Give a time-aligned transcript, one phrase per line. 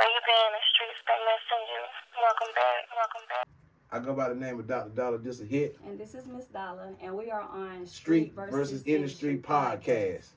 [0.00, 1.82] Where you been in the streets, they missing you.
[2.24, 3.46] Welcome back, welcome back.
[3.92, 4.88] I go by the name of Dr.
[4.96, 5.76] Dolla, just a hit.
[5.86, 10.28] And this is Miss Dolla, and we are on Street versus Industry podcast.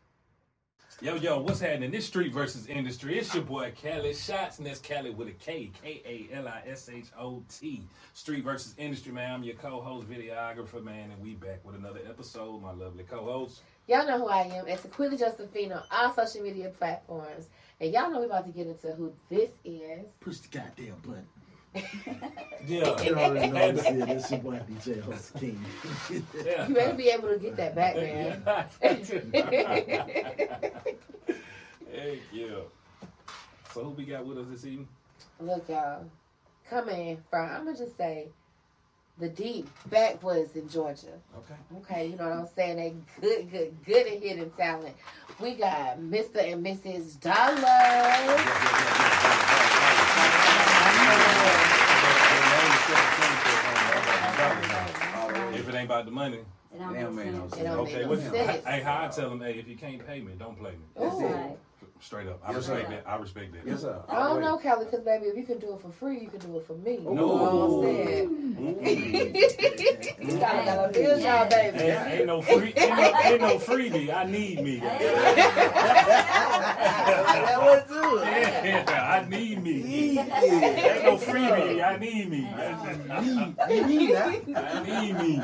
[1.02, 1.92] Yo, yo, what's happening?
[1.92, 3.18] This Street versus Industry.
[3.18, 6.62] It's your boy Kali Shots, and that's Cali with a K, K A L I
[6.68, 7.84] S H O T.
[8.14, 9.32] Street versus Industry, man.
[9.32, 12.62] I'm your co-host, videographer, man, and we back with another episode.
[12.62, 13.62] My lovely co-host.
[13.88, 14.68] Y'all know who I am.
[14.68, 17.48] It's Aquila Josephine on all social media platforms.
[17.84, 20.06] And y'all know we're about to get into who this is.
[20.22, 21.28] Push the goddamn button.
[22.66, 25.60] Yeah, You already know this is this your boy DJ Host King.
[26.46, 26.66] yeah.
[26.66, 28.42] You better be able to get that back, man.
[31.92, 32.62] Hey, you.
[33.74, 34.88] So who we got with us this evening?
[35.42, 36.06] Look, y'all.
[36.70, 38.30] Coming from, I'm going to just say,
[39.20, 41.20] the deep backwoods in Georgia.
[41.38, 41.56] Okay.
[41.78, 42.78] Okay, you know what I'm saying?
[42.78, 44.96] They good, good, good at hidden talent.
[45.40, 46.52] We got Mr.
[46.54, 47.20] and Mrs.
[47.20, 48.40] Dolla.
[55.54, 56.40] If it ain't about the money,
[56.74, 57.36] It don't Damn, man.
[57.36, 57.98] I'm It don't okay.
[58.00, 58.66] make What, no sense.
[58.66, 60.78] hey, how I tell them, hey, if you can't pay me, don't play me.
[61.00, 61.26] That's Ooh.
[61.28, 61.60] it.
[62.04, 62.06] Right.
[62.06, 62.42] Straight up.
[62.46, 62.96] I Yes, respect sir.
[62.96, 63.04] that.
[63.10, 63.66] I respect that.
[63.66, 63.98] Yes, sir.
[64.10, 66.40] I don't know, Kelly, because baby, if you can do it for free, you can
[66.40, 66.96] do it for me.
[66.96, 67.14] You No.
[67.14, 68.30] know what I'm saying?
[68.30, 68.84] Mm.
[70.34, 71.78] you gotta got a bill job, baby.
[71.80, 74.14] Ain't, ain't no free, ain't no, ain't no freebie.
[74.14, 74.80] I need me.
[74.80, 75.00] that
[77.58, 78.20] was too.
[78.24, 79.82] Yeah, I need me.
[79.82, 80.44] Yeah.
[80.44, 81.84] Ain't no freebie.
[81.84, 82.48] I need me.
[83.70, 84.74] You need that.
[84.74, 85.42] I need me.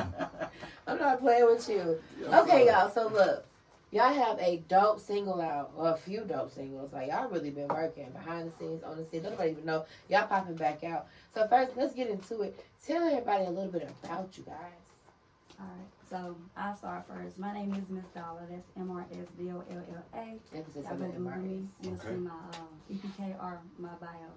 [0.87, 1.99] I'm not playing with you.
[2.33, 2.89] Okay, y'all.
[2.91, 3.45] So look,
[3.91, 6.91] y'all have a dope single out, or a few dope singles.
[6.93, 9.23] Like y'all really been working behind the scenes, on the scenes.
[9.23, 11.07] Nobody even know y'all popping back out.
[11.33, 12.59] So first, let's get into it.
[12.85, 14.55] Tell everybody a little bit about you guys.
[15.59, 17.37] All right, so I'll start first.
[17.37, 18.41] My name is Miss Dolla.
[18.49, 20.55] That's M R S D O L L A.
[20.57, 21.67] Emphasis Y'all on go the Google me.
[21.67, 21.75] artists.
[21.81, 22.07] You'll Okay.
[22.09, 24.31] see my um, EPK or my bio.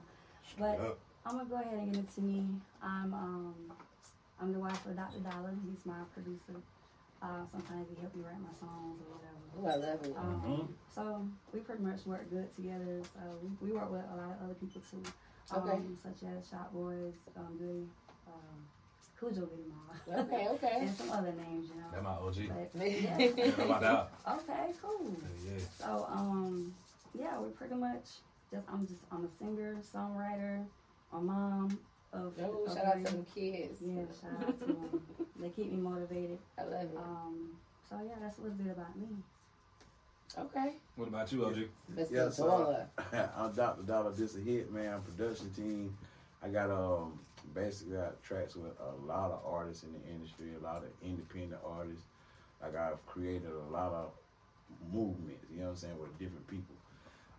[0.59, 0.99] But Up.
[1.25, 2.45] I'm gonna go ahead and get into me.
[2.83, 3.55] I'm um,
[4.41, 5.21] I'm the wife of Dr.
[5.21, 5.51] Dolla.
[5.71, 6.59] He's my producer.
[7.23, 9.47] Uh, sometimes he help me write my songs or whatever.
[9.55, 10.17] Oh, I love it.
[10.17, 10.69] Um, Mhm.
[10.93, 13.01] So we pretty much work good together.
[13.15, 15.03] So we, we work with a lot of other people too,
[15.53, 15.79] um, Okay.
[16.03, 17.87] such as Shop Boyz, um, Goody,
[18.27, 18.67] um,
[19.19, 20.77] Cujo Goody Mama, Okay, okay.
[20.81, 21.91] and some other names, you know.
[21.93, 22.49] That my OG.
[22.49, 23.19] But, yeah.
[23.19, 24.11] Yeah, how about that?
[24.41, 25.17] Okay, cool.
[25.47, 25.65] Yeah, yeah.
[25.79, 26.75] So um,
[27.15, 28.19] yeah, we pretty much
[28.51, 30.67] just I'm just I'm a singer, songwriter,
[31.13, 31.79] a mom
[32.13, 32.35] of.
[32.41, 33.05] Oh, of shout out to three.
[33.05, 33.81] them kids.
[33.81, 35.03] Yeah, shout out to them.
[35.41, 36.39] they keep me motivated.
[36.59, 36.97] I love it.
[36.97, 37.51] Um,
[37.89, 39.09] so yeah, that's a little bit about me.
[40.39, 40.73] Okay.
[40.97, 41.57] What about you, OG?
[41.95, 42.11] Mr.
[42.11, 42.47] Yes, sir.
[42.47, 42.87] Dolla.
[43.37, 43.83] I'm Dr.
[43.83, 45.01] Dolla, just a hit, man.
[45.03, 45.97] Production team.
[46.43, 47.19] I got um
[47.55, 51.61] basically got tracks with a lot of artists in the industry, a lot of independent
[51.65, 52.05] artists.
[52.63, 54.11] Like I've created a lot of
[54.93, 56.75] movements, you know what I'm saying, with different people.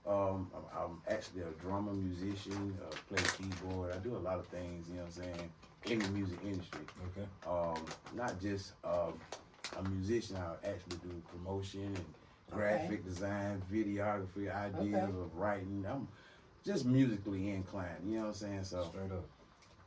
[0.05, 3.93] Um, I'm, I'm actually a drummer, musician, uh, play keyboard.
[3.93, 5.51] I do a lot of things, you know what I'm saying,
[5.85, 6.81] in the music industry.
[7.17, 7.27] Okay.
[7.47, 9.13] Um, not just um,
[9.77, 12.05] a musician, I actually do promotion and
[12.51, 15.17] graphic design, videography, ideas Okay.
[15.17, 15.85] of writing.
[15.89, 16.07] I'm
[16.65, 18.63] just musically inclined, you know what I'm saying?
[18.65, 19.25] So Straight up.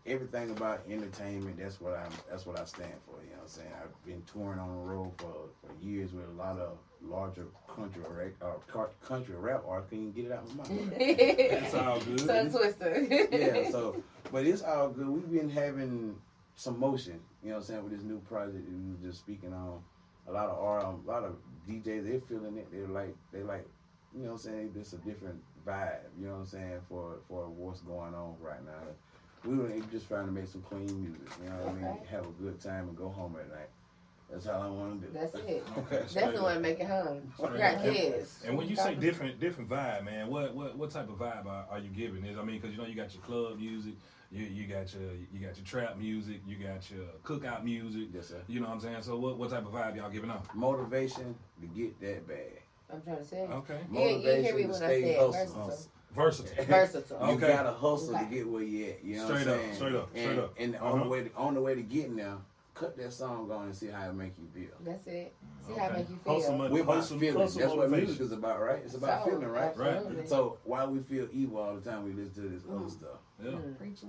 [0.06, 3.48] Everything about entertainment, that's what I'm that's what I stand for, you know what I'm
[3.48, 3.72] saying?
[3.82, 8.02] I've been touring on the road for, for years with a lot of larger country
[8.04, 9.90] or uh, country rap artists.
[9.90, 10.92] Can you get it out of my mouth?
[10.98, 12.26] It's all good.
[12.26, 13.28] Tongue twister.
[13.30, 14.02] yeah, so
[14.32, 15.08] but it's all good.
[15.08, 16.16] We've been having
[16.54, 19.20] some motion, you know what I'm saying, with this new project that we were just
[19.20, 19.80] speaking on.
[20.28, 21.36] A lot of R a lot of
[21.68, 22.68] DJs they're feeling it.
[22.72, 23.66] They're like they like
[24.16, 27.18] you know what I'm saying, it's a different vibe, you know what I'm saying, for
[27.28, 28.72] for what's going on right now.
[29.44, 31.98] We were just trying to make some clean music, you know what I mean?
[32.10, 33.68] Have a good time and go home at night.
[34.30, 35.12] That's all I want to do.
[35.12, 35.64] That's it.
[35.78, 35.96] Okay.
[35.98, 36.42] That's straight the up.
[36.42, 37.32] one make it home.
[37.36, 38.42] Straight You got kids.
[38.44, 41.66] And when you say different, different vibe, man, what what what type of vibe are,
[41.70, 42.24] are you giving?
[42.24, 43.94] Is I mean, because you know you got your club music,
[44.32, 48.08] you you got your you got your trap music, you got your cookout music.
[48.12, 48.42] Yes, sir.
[48.48, 49.02] You know what I'm saying?
[49.02, 50.52] So what what type of vibe y'all giving off?
[50.54, 52.62] Motivation to get that bag.
[52.92, 53.40] I'm trying to say.
[53.42, 53.80] Okay.
[53.92, 55.90] You, you hear me Motivation to when I stay said hustling.
[56.16, 56.64] Versatile.
[56.64, 56.66] Versatile.
[56.66, 57.28] Versatile.
[57.28, 57.46] You Okay.
[57.48, 58.24] gotta hustle Okay.
[58.24, 59.04] to get where you at.
[59.04, 59.74] You know Straight what up, I'm saying?
[59.74, 60.54] straight up, and, straight up.
[60.58, 61.04] And on Uh-huh.
[61.04, 62.36] the way to, on the way to getting there,
[62.74, 64.74] cut that song on and see how it make you feel.
[64.80, 65.34] That's it.
[65.66, 66.32] See how it make you feel.
[66.34, 67.54] Wholesome, We're about wholesome, feelings.
[67.54, 68.80] That's what music is about, right?
[68.84, 69.74] It's about So, feeling, right?
[69.78, 70.26] absolutely.
[70.26, 72.90] So why we feel evil all the time, we listen to this other Mm.
[72.90, 73.18] stuff.
[73.42, 73.50] Yeah.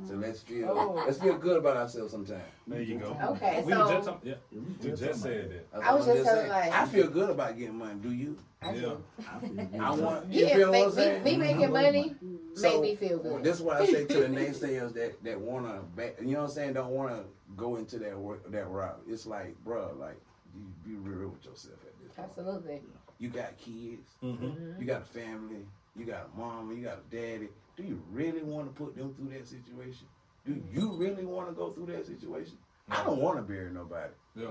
[0.07, 0.93] So let's feel Oh.
[1.05, 2.43] let's feel good about ourselves sometimes.
[2.65, 3.07] There you go.
[3.31, 5.71] Okay, We was so- just talk- yeah, we just said that.
[5.71, 6.49] That's I was what I'm just saying.
[6.49, 7.99] like- I feel good about getting money.
[7.99, 8.37] Do you?
[8.61, 8.81] I Yeah.
[8.81, 9.03] do.
[9.79, 10.31] I want.
[10.31, 11.23] You Yeah, feel what I'm saying?
[11.23, 12.15] me, me making money
[12.55, 13.31] So, make me feel good.
[13.33, 16.43] Well, that's why I say to the naysayers that that wanna, back, you know what
[16.45, 17.25] I'm saying, don't wanna
[17.57, 19.01] go into that work, that route.
[19.07, 20.19] It's like, bro, like
[20.55, 22.15] you be real with yourself at this.
[22.15, 22.29] point.
[22.29, 22.81] Absolutely.
[23.19, 24.79] You got kids, Mm-hmm.
[24.79, 25.65] you got a family,
[25.97, 27.49] you got a mom, you got a daddy.
[27.77, 30.07] Do you really want to put them through that situation?
[30.45, 32.57] Do you really want to go through that situation?
[32.89, 34.11] I don't want to bury nobody.
[34.35, 34.47] Yeah.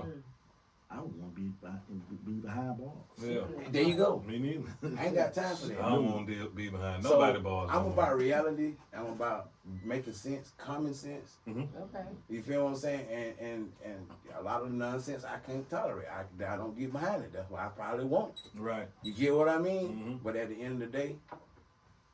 [0.89, 1.81] I don't want to be behind,
[2.25, 2.93] be behind bars.
[3.21, 3.41] Yeah.
[3.71, 4.23] There you go.
[4.25, 4.97] Me neither.
[4.97, 5.81] I ain't got time for that.
[5.83, 7.69] I don't want to be behind So, nobody balls.
[7.73, 7.93] I'm no more.
[7.93, 8.75] about reality.
[8.95, 9.49] I'm about
[9.83, 11.33] making sense, common sense.
[11.49, 12.05] Okay.
[12.29, 13.05] You feel what I'm saying?
[13.11, 14.07] And and and
[14.39, 16.07] a lot of the nonsense I can't tolerate.
[16.07, 17.33] I, I don't get behind it.
[17.33, 18.39] That's why I probably won't.
[18.55, 18.87] Right.
[19.03, 19.89] You get what I mean?
[19.89, 20.15] Mm-hmm.
[20.23, 21.17] But at the end of the day,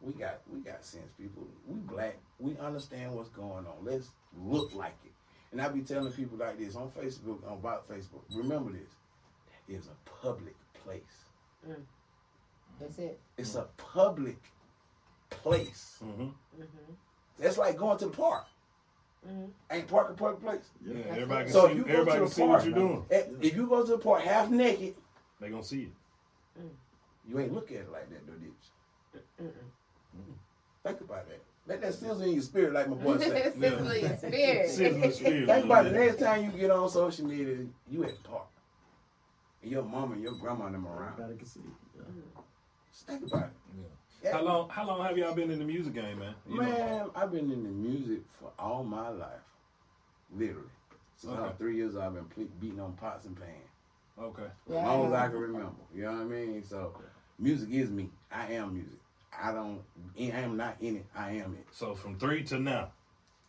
[0.03, 1.47] we got we got sense, people.
[1.67, 2.17] We black.
[2.39, 3.73] We understand what's going on.
[3.83, 5.11] Let's look like it.
[5.51, 8.21] And I be telling people like this on Facebook, on about Facebook.
[8.35, 8.89] Remember this.
[9.67, 11.01] That is a public place.
[12.79, 13.19] That's it.
[13.37, 14.41] It's a public
[15.29, 15.97] place.
[16.03, 16.27] Mm-hmm.
[17.39, 18.45] That's like going to the park.
[19.27, 19.49] Mhm.
[19.71, 20.69] Ain't park a public place?
[20.85, 20.95] Yeah.
[20.95, 21.71] That's Everybody can So see.
[21.71, 23.05] if you go Everybody can see park, what you're doing.
[23.09, 24.95] Eh, If you go to the park half naked,
[25.39, 25.91] They gonna see it.
[27.25, 28.51] you ain't look at it like that, though, did
[29.39, 29.53] you?
[30.17, 30.33] Mm.
[30.83, 31.39] Think about that.
[31.65, 33.53] Let that sizzle in your spirit, like my boy said.
[33.59, 34.69] Sizzle your spirit.
[34.69, 35.47] Sizzling spirit.
[35.47, 37.57] Think about the Next time you get on social media,
[37.89, 38.47] you at the park.
[39.61, 41.13] And your mama and your grandma and them around.
[41.13, 41.61] Everybody can see.
[41.95, 42.03] Yeah.
[42.91, 43.49] Just think about it.
[44.23, 44.33] Yeah.
[44.33, 44.69] How long?
[44.69, 46.35] How long have y'all been in the music game, man?
[46.49, 49.39] You know- Man, I've been in the music for all my life.
[50.35, 50.67] Literally.
[51.15, 51.57] Since I was Okay.
[51.59, 53.51] three years old, I've been ple- beating on pots and pans.
[54.19, 54.43] Okay.
[54.67, 55.71] As long as I can remember.
[55.95, 56.63] You know what I mean?
[56.63, 56.93] So,
[57.39, 58.09] music is me.
[58.31, 58.99] I am music.
[59.41, 59.81] I don't,
[60.19, 61.05] I am not in it.
[61.15, 61.67] I am it.
[61.71, 62.91] So from three to now.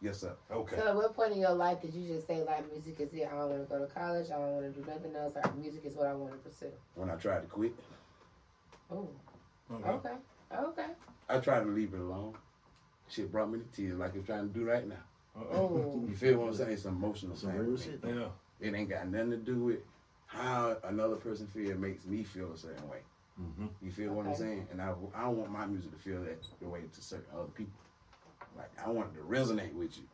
[0.01, 0.35] Yes, sir.
[0.51, 0.77] Okay.
[0.77, 3.27] So at what point in your life did you just say like music is it?
[3.27, 4.27] I don't want to go to college.
[4.31, 5.33] I don't want to do nothing else.
[5.37, 6.73] Or music is what I want to pursue.
[6.95, 7.73] When I tried to quit,
[8.91, 9.09] Oh,
[9.73, 9.89] Okay.
[9.89, 10.15] okay,
[10.55, 10.87] okay.
[11.29, 12.35] I tried to leave it alone.
[13.09, 14.97] Shit brought me to tears like it's trying to do right now.
[15.37, 15.57] Uh-oh.
[15.57, 16.71] Oh, You feel what I'm saying?
[16.73, 18.01] It's emotional Some real shit.
[18.07, 18.27] Yeah.
[18.61, 19.79] It ain't got nothing to do with
[20.27, 22.99] how another person feel makes me feel a certain way.
[23.41, 23.67] Mm-hmm.
[23.83, 24.69] You feel what I'm saying?
[24.71, 27.49] And I, I don't want my music to feel that the way to certain other
[27.49, 27.73] people.
[28.57, 30.05] Like I want it to resonate with you.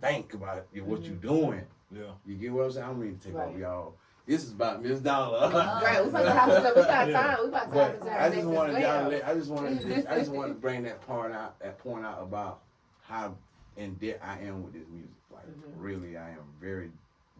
[0.00, 1.62] Think about it, what you're doing.
[1.92, 2.02] Yeah.
[2.26, 2.84] You get what I'm saying?
[2.84, 3.48] I don't mean to take Right.
[3.48, 3.94] over y'all.
[4.26, 5.50] This is about Miss Dolla.
[5.82, 6.02] right.
[6.02, 7.22] We about to have so we got Yeah.
[7.22, 7.36] time.
[7.42, 8.22] We about to have But time.
[8.32, 9.08] I just wanted y'all to well.
[9.10, 12.04] let, I just wanted to, I just wanted to bring that part out that point
[12.04, 12.62] out about
[13.02, 13.36] how
[13.76, 15.14] in debt I am with this music.
[15.32, 15.74] Like Mhm.
[15.76, 16.90] really I am very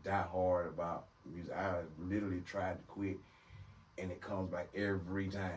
[0.05, 1.53] die hard about music.
[1.53, 3.17] I literally tried to quit
[3.99, 5.53] and it comes back every time.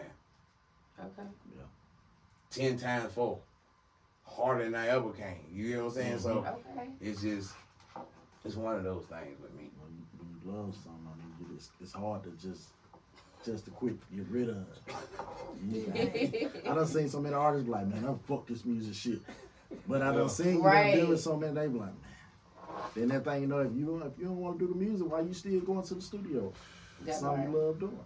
[1.00, 1.28] Okay.
[1.56, 1.64] Yeah.
[2.52, 3.40] Ten times four.
[4.26, 5.46] Harder than I ever came.
[5.52, 6.20] You know what I'm saying?
[6.20, 6.80] So mm-hmm.
[6.80, 6.90] Okay.
[7.02, 7.52] it's just
[8.46, 9.70] it's one of those things with me.
[9.80, 12.70] When you, when you love something, I mean, it's, it's hard to just
[13.46, 14.94] just to quit, get rid of it.
[15.66, 19.20] You- I done seen so many artists be like, man, I'm fuck this music shit.
[19.88, 20.18] But I Yeah.
[20.18, 20.96] done seen you Right.
[20.96, 21.96] done doing so many, they be like, man.
[22.96, 24.80] Then that thing, you know, if you don't, if you don't want to do the
[24.80, 26.52] music, why you still going to the studio?
[27.02, 27.52] That's Something right.
[27.52, 28.00] you love doing.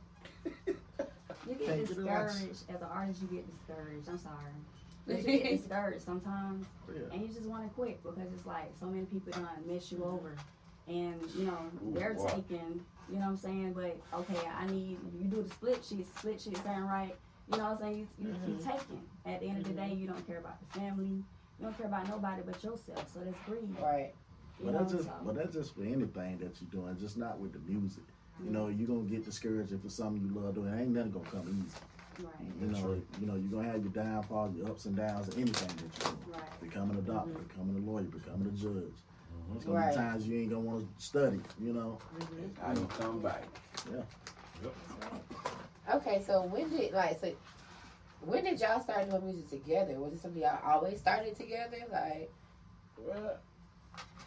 [0.45, 2.27] You get Can't get it out.
[2.27, 3.21] discouraged as an artist.
[3.21, 4.09] You get discouraged.
[4.09, 4.35] I'm sorry.
[5.05, 7.01] But you get discouraged sometimes, Yeah.
[7.11, 10.01] and you just want to quit because it's like so many people done mess you
[10.05, 10.33] over,
[10.87, 12.27] and you know Ooh, they're wow.
[12.27, 12.79] taking.
[13.09, 13.73] You know what I'm saying?
[13.73, 16.07] But okay, I need you do the split sheet.
[16.17, 17.13] Split sheet sound right.
[17.51, 18.07] You know what I'm saying?
[18.17, 18.63] You, you, you Mhm.
[18.63, 19.01] taking.
[19.25, 21.07] At the end of the day, you don't care about the family.
[21.59, 23.11] You don't care about nobody but yourself.
[23.13, 23.75] So that's greed.
[23.81, 24.13] Right.
[24.61, 27.39] You But that's just, so- but that's just for anything that you're doing, just not
[27.39, 28.03] with the music.
[28.43, 30.73] You know, you're gonna get discouraged if it's something you love doing.
[30.77, 32.25] Ain't nothing gonna come easy.
[32.25, 32.33] right.
[32.61, 35.67] You know, you know, you're gonna have your downfalls, your ups and downs, of anything
[35.67, 36.31] that you do.
[36.31, 36.61] Right.
[36.61, 37.47] Becoming a doctor, Mhm.
[37.47, 38.93] becoming a lawyer, becoming a judge.
[39.49, 39.89] There's gonna Right.
[39.91, 41.41] be times you ain't gonna want to study.
[41.59, 42.51] You know, Mhm.
[42.63, 43.43] I can come back.
[43.91, 44.03] Yeah.
[44.63, 44.75] Yep.
[45.95, 46.21] Okay.
[46.21, 47.31] So when did like so?
[48.21, 49.99] When did y'all start doing music together?
[49.99, 51.77] Was it something y'all always started together?
[51.91, 52.31] Like.
[52.97, 53.37] Well,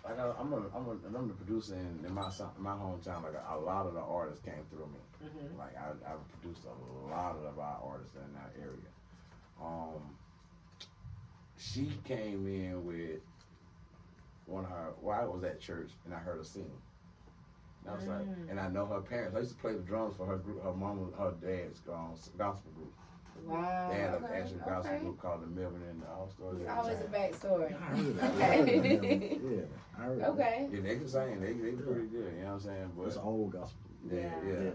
[0.08, 3.22] like I, I'm a, I'm a, I'm the producer in, in my son- my hometown.
[3.24, 5.00] Like a, a lot of the artists came through me.
[5.24, 5.58] mhm.
[5.58, 8.90] Like I, I produced a lot of our artists in that area.
[9.60, 10.16] Um,
[11.58, 13.20] she came in with
[14.46, 14.92] one of her.
[15.00, 16.70] Well, I was at church and I heard her sing.
[17.84, 18.50] And I was like, Mm.
[18.50, 19.36] and I know her parents.
[19.36, 22.92] I used to play the drums for her group, her mom, her dad's gospel group.
[23.44, 23.88] Wow.
[23.92, 25.04] They had an okay, actual gospel okay.
[25.04, 26.56] group called the Melvin and the All Stars.
[26.60, 27.12] It's at the always a time.
[27.12, 27.74] backstory.
[27.74, 28.30] I heard that.
[28.34, 29.38] Okay.
[29.42, 29.60] yeah,
[29.98, 30.28] I heard that.
[30.30, 30.68] Okay.
[30.72, 31.40] Yeah, they can sing.
[31.40, 32.32] They they pretty good.
[32.36, 32.90] You know what I'm saying?
[32.96, 33.90] But It's an old gospel.
[34.10, 34.30] yeah, Yeah.
[34.48, 34.60] yeah.
[34.64, 34.70] Yeah.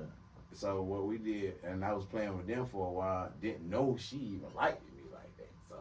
[0.53, 3.31] So what we did, and I was playing with them for a while.
[3.41, 5.49] Didn't know she even liked me like that.
[5.69, 5.75] So,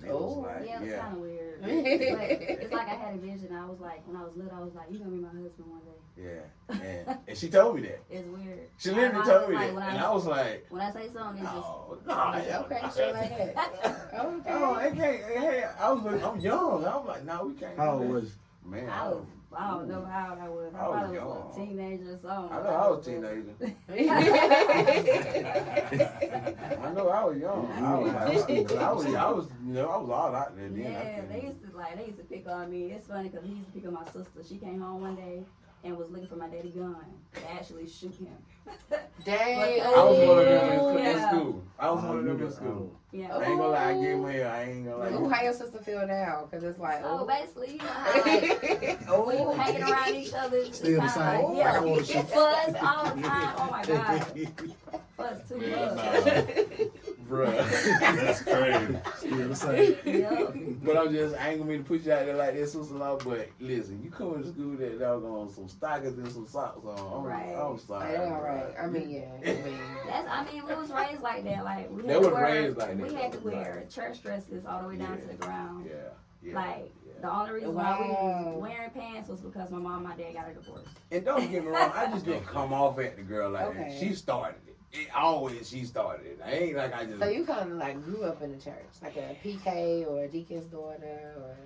[0.00, 1.60] and it Oh, was like, Yeah, yeah, it's kind of weird.
[1.64, 2.30] It's like,
[2.62, 3.54] it's like I had a vision.
[3.54, 5.68] I was like, when I was little, I was like, you're gonna be my husband
[5.70, 8.00] one day." Yeah, and, and she told me that.
[8.10, 8.68] It's weird.
[8.78, 11.08] She literally told me like, that, when and I, I was like, when I say
[11.12, 14.14] something, it's just oh, no, no, Okay, straight like that.
[14.14, 14.50] Okay.
[14.50, 15.22] No, it can't.
[15.24, 16.84] Hey, I was, I'm young.
[16.84, 17.76] I was like, no, we can't.
[17.76, 18.32] How old was
[18.64, 20.74] Man, I I was was I don't know how that was.
[20.74, 22.52] I I was probably was a teenager or something.
[22.52, 23.54] I know I was a teenager.
[26.82, 27.66] I know I was young.
[27.72, 30.68] I was, I was, I was, I was, you know, I was all out there
[30.68, 30.76] then.
[30.78, 32.92] Yeah, couldn't- they used to like they used to pick on me.
[32.92, 34.42] It's funny because he used to pick on my sister.
[34.46, 35.44] She came home one day
[35.84, 36.96] and was looking for my daddy gun
[37.34, 38.36] to actually shoot him.
[39.24, 39.80] Dang.
[39.80, 41.64] I was one of them in, oh, in school.
[41.78, 42.92] I was I one of knew them in school.
[43.12, 43.34] yeah.
[43.36, 44.28] I ain't gonna lie, I gave him oh.
[44.28, 44.50] hell.
[44.50, 45.36] I ain't gonna Ooh, lie.
[45.36, 46.46] how your sister feel now?
[46.50, 47.26] Because it's like, So oh.
[47.26, 49.24] basically, you know how like, Oh.
[49.28, 50.56] we were hanging around each other.
[50.58, 51.22] it's Still the kinda same.
[51.24, 52.28] Like, Like I wanna yeah, shoot.
[52.28, 53.54] fuss all the time.
[53.56, 54.26] Oh my god,
[55.16, 57.07] fuss too much.
[57.28, 57.54] Bruh.
[58.00, 58.98] That's crazy.
[59.18, 59.96] Still the same.
[60.04, 60.54] Yep.
[60.82, 62.94] But I'm just, I ain't gonna mean to put you out there like that, sister
[62.94, 63.18] law.
[63.22, 66.98] But listen, you come to school that dog on some stockings and some socks on.
[66.98, 67.54] I'm, Right.
[67.54, 68.08] I'm sorry.
[68.10, 68.66] Hey, all right.
[68.80, 69.20] I mean, yeah.
[69.42, 71.64] I mean, That's, I mean, we was raised like that.
[71.64, 72.96] Like we They had to was wear, raised like that.
[72.96, 73.22] we that.
[73.22, 75.20] had to wear church dresses all the way down Yeah.
[75.20, 75.86] to the ground.
[75.88, 75.94] Yeah.
[76.42, 77.12] yeah Like yeah.
[77.20, 78.52] the only reason why we Wow.
[78.54, 80.86] was wearing pants was because my mom and my dad got a divorce.
[81.10, 83.90] And don't get me wrong, I just didn't come off at the girl like Okay.
[83.90, 83.98] that.
[84.00, 84.60] She started
[84.92, 84.98] it.
[85.00, 86.40] It always she started it.
[86.44, 87.18] I ain't like I just.
[87.20, 90.28] so you kind of like grew up in the church, like a PK or a
[90.28, 91.56] deacon's daughter, or.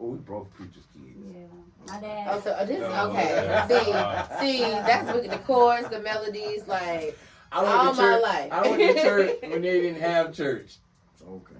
[0.00, 1.16] oh, we both preachers' kids.
[1.34, 2.28] Yeah, my dad.
[2.30, 3.10] Oh, so uh, this No.
[3.10, 3.64] okay.
[3.68, 7.18] See, see, that's what the chords, the melodies, like
[7.52, 8.52] I went all to my life.
[8.52, 10.76] I went to church when they didn't have church.
[11.28, 11.54] Okay.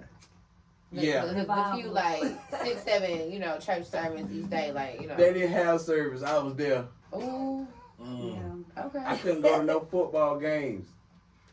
[0.91, 1.25] the, Yeah.
[1.25, 2.23] the, the, the few like
[2.63, 5.15] six, seven, you know, church sermons each day, like you know.
[5.15, 6.23] They didn't have service.
[6.23, 6.85] I was there.
[7.15, 7.67] Ooh,
[8.01, 8.35] Mm.
[8.75, 8.83] yeah.
[8.85, 9.03] okay.
[9.05, 10.87] I couldn't go to no football games.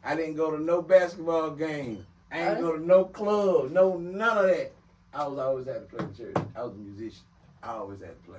[0.04, 2.04] I didn't go to no basketball game.
[2.32, 3.70] I didn't go to no club.
[3.72, 4.72] No none of that.
[5.12, 6.36] I was always at the play church.
[6.56, 7.22] I was a musician.
[7.62, 8.38] I always had to play.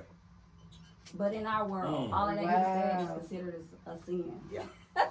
[1.14, 2.12] But in our world, Mm.
[2.12, 4.32] all of that he said is considered as a sin.
[4.50, 4.62] Yeah.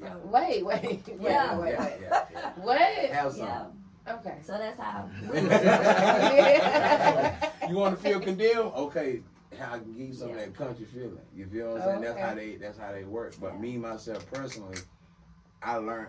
[0.00, 1.56] so, Wait, wait, wait, Yeah.
[1.58, 1.92] wait, Yeah, wait.
[2.02, 2.50] yeah, yeah.
[2.56, 2.78] What?
[2.80, 3.46] Have some.
[3.46, 3.66] yeah.
[4.14, 4.38] Okay.
[4.44, 5.08] So that's how.
[7.68, 8.72] you want to feel condemned?
[8.74, 9.20] Okay,
[9.52, 11.20] I can give you some of that country feeling.
[11.36, 12.00] You feel what I'm saying?
[12.02, 13.34] That's how they that's how they work.
[13.40, 14.78] But me myself personally,
[15.64, 16.08] I learned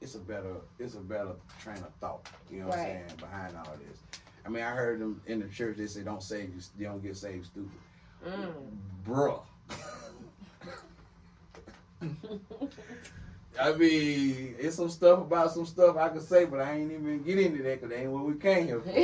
[0.00, 1.32] it's a better it's a better
[1.62, 2.28] train of thought.
[2.50, 3.00] You know what Right.
[3.02, 3.98] I'm saying behind all this.
[4.46, 5.76] I mean, I heard them in the church.
[5.76, 6.60] They say don't save you.
[6.78, 7.70] You don't get saved stupid,
[8.26, 8.52] Mm.
[9.06, 9.42] bruh.
[13.60, 17.22] I mean, it's some stuff about some stuff I could say, but I ain't even
[17.24, 18.88] get into that because that ain't what we came here for.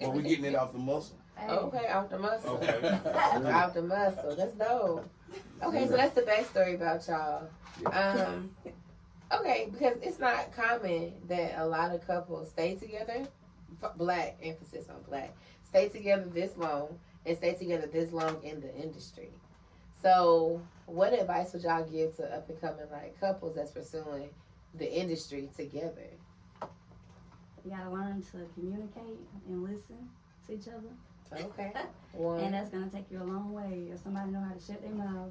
[0.00, 1.16] Well, we getting it off the muscle.
[1.48, 2.54] Okay, off the muscle.
[2.56, 2.80] Okay.
[3.52, 4.34] Off the muscle.
[4.36, 5.08] That's dope.
[5.62, 7.48] Okay, so that's the backstory about y'all.
[7.92, 8.50] Um,
[9.32, 13.26] okay, because it's not common that a lot of couples stay together.
[13.96, 15.36] Black emphasis on black.
[15.68, 19.30] Stay together this long and stay together this long in the industry.
[20.02, 24.30] So, what advice would y'all give to up and coming like couples that's pursuing
[24.74, 26.08] the industry together?
[27.64, 30.08] You gotta learn to communicate and listen
[30.46, 30.88] to each other,
[31.32, 31.72] Okay.
[32.12, 32.40] One.
[32.40, 33.88] and that's gonna take you a long way.
[33.92, 35.30] If somebody know how to shut their mouth,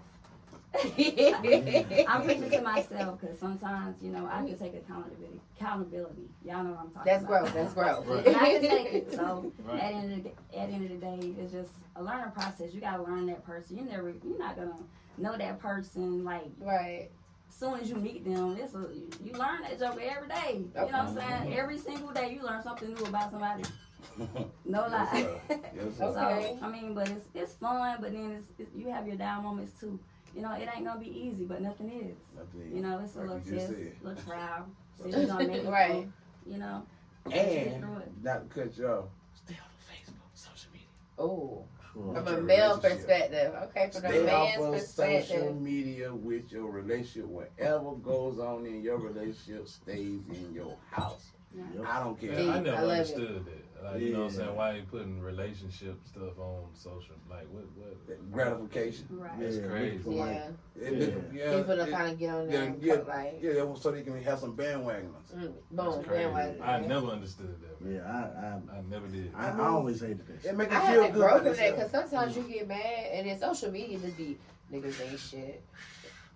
[0.73, 5.41] I'm I'm preaching to myself because sometimes you know I can take accountability.
[5.57, 7.05] Accountability, y'all know what I'm talking about.
[7.05, 7.41] That's about.
[7.41, 7.53] growth.
[7.53, 8.07] That's growth.
[8.07, 8.27] Right.
[8.27, 9.13] And I can take it.
[9.13, 9.81] So Right.
[9.81, 12.31] at the end of the, at the end of the day, it's just a learning
[12.31, 12.73] process.
[12.73, 13.77] You gotta learn that person.
[13.77, 14.77] You never, you're not gonna
[15.17, 17.09] know that person like Right.
[17.49, 18.57] soon as you meet them.
[18.57, 18.87] It's a
[19.23, 20.53] you learn that joke every day.
[20.53, 21.17] You know what I'm mm-hmm.
[21.17, 21.57] saying?
[21.57, 23.63] Every single day you learn something new about somebody.
[24.65, 25.21] No Yes, lie.
[25.21, 25.41] sir.
[25.75, 26.03] Yes, sir.
[26.05, 26.57] Okay.
[26.59, 27.97] So I mean, but it's it's fun.
[28.01, 29.99] But then it's, it's you have your down moments too.
[30.35, 32.15] You know, it ain't gonna be easy, but nothing is.
[32.37, 32.75] Nothing.
[32.75, 33.93] You know, it's a Like little you test, said.
[34.03, 34.65] little trial.
[35.03, 35.91] See if you're gonna make it Right.
[35.91, 36.53] through.
[36.53, 36.83] You know.
[37.25, 37.83] And it.
[38.23, 39.05] not to cut you off.
[39.35, 40.87] Stay on Facebook, social media.
[41.17, 42.13] Oh, Sure.
[42.13, 43.53] from a male perspective.
[43.63, 47.25] Okay, from a Stay off man's of social media with your relationship.
[47.25, 51.31] Whatever goes on in your relationship stays in your house.
[51.55, 51.85] Yep.
[51.87, 52.39] I don't care.
[52.39, 52.93] Yeah, I never I love it.
[52.99, 53.55] understood that.
[53.81, 54.55] Like, you know what I'm saying?
[54.55, 57.15] Why are you putting relationship stuff on social?
[57.29, 57.63] Like, what?
[57.75, 58.31] what?
[58.31, 59.07] Gratification.
[59.09, 59.39] Right.
[59.39, 59.97] That's Yeah, crazy.
[59.99, 60.35] for like-
[60.75, 63.39] Yeah, It- yeah, people to kind of get on yeah, there and yeah, put like,
[63.41, 65.33] yeah, that so they can have some bandwagoners.
[65.33, 66.23] mm, boom, crazy.
[66.23, 66.61] bandwagon.
[66.61, 67.81] I never understood that.
[67.81, 67.95] Man.
[67.95, 69.31] Yeah, I, I I never did.
[69.33, 70.33] I, I, I always hated that.
[70.35, 70.57] It shit.
[70.57, 71.23] make I you feel haven't good.
[71.25, 74.37] about broken that because sometimes you get mad and then social media just be
[74.73, 75.63] niggas ain't shit.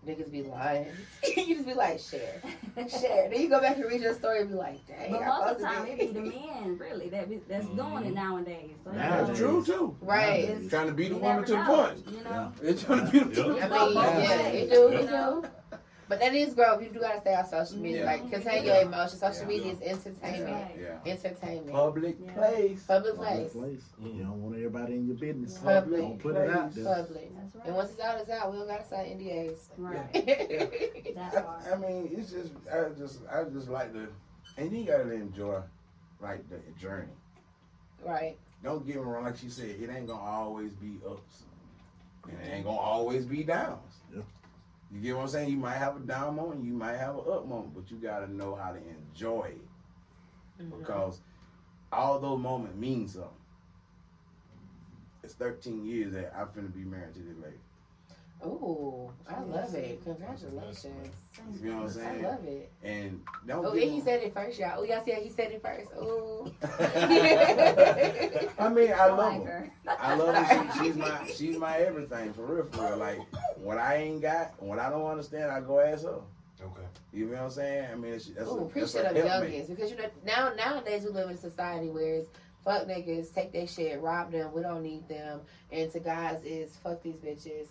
[0.06, 0.88] Niggas be lying.
[1.38, 2.42] you just be like, share,
[2.90, 3.30] share.
[3.30, 5.12] Then you go back and read your story and be like, dang.
[5.12, 6.00] But most of the time, it.
[6.00, 7.78] it be the men really that be, that's mm-hmm.
[7.78, 8.72] doing it nowadays.
[8.84, 9.98] So you Now know, That's true too.
[10.02, 10.44] Right.
[10.44, 12.00] It's- Trying to beat the you woman never to the punch.
[12.12, 12.52] You know.
[12.62, 13.66] They're trying to beat them to the Yeah.
[13.66, 13.88] I punch.
[13.88, 14.22] mean, Yeah.
[14.24, 15.46] yeah, it do, You it know?
[16.14, 16.20] Do.
[16.20, 16.82] But that is growth.
[16.82, 18.00] You do gotta stay on social media.
[18.00, 18.06] Yeah.
[18.06, 18.74] Like, contain Yeah.
[18.74, 19.20] your emotions.
[19.20, 19.48] Social Yeah.
[19.48, 20.54] media is entertainment.
[20.54, 20.80] Right.
[20.80, 21.12] Yeah.
[21.12, 21.72] Entertainment.
[21.72, 22.34] Public Yeah.
[22.34, 22.84] place.
[22.84, 23.52] Public Public place.
[23.54, 23.84] place.
[24.02, 24.16] Mm.
[24.16, 25.58] You don't want everybody in your business.
[25.58, 26.86] Public Don't put it out there.
[26.86, 27.36] Public.
[27.36, 27.66] That's right.
[27.66, 28.52] And once it's out, it's out.
[28.52, 29.70] We don't gotta sign NDAs.
[29.78, 30.14] right.
[31.16, 31.74] That's I, hard.
[31.74, 34.08] I mean, it's just I just I just like to,
[34.58, 35.62] and you gotta enjoy
[36.22, 37.12] like the journey.
[38.06, 38.38] right.
[38.64, 41.44] don't get me wrong, like she said, it ain't gonna always be ups.
[42.30, 44.00] And it ain't gonna always be downs.
[44.16, 44.22] Yeah.
[44.94, 45.50] You get what I'm saying?
[45.50, 48.32] You might have a down moment, you might have an up moment, but you gotta
[48.32, 50.62] know how to enjoy it.
[50.62, 50.80] Mm-hmm.
[50.80, 51.20] Because
[51.92, 53.30] all those moments mean something.
[55.24, 57.58] It's 13 years that I'm finna be married to this lady.
[58.46, 60.04] Ooh, I love it.
[60.04, 61.14] Congratulations.
[61.62, 62.26] You know what I'm saying?
[62.26, 62.72] I love it.
[62.84, 64.74] And don't Oh, get and he said it first, y'all.
[64.80, 65.92] Oh, y'all see how he said it first?
[66.02, 66.52] Ooh.
[68.60, 69.72] I mean, I I love like her.
[69.86, 69.96] her.
[70.00, 70.74] I love her.
[70.74, 72.98] She, she's my she's my everything for real, for real.
[72.98, 73.20] Like
[73.58, 76.20] what I ain't got, what I don't understand, I go ask her.
[76.62, 76.88] Okay.
[77.12, 77.88] You know what I'm saying?
[77.92, 79.52] I mean, it's, that's Ooh, a, appreciate a the helpmate.
[79.54, 82.30] youngest because you know now nowadays we live in a society where it's
[82.64, 86.76] fuck niggas, take their shit, rob them, we don't need them, and to guys is
[86.78, 87.68] fuck these bitches.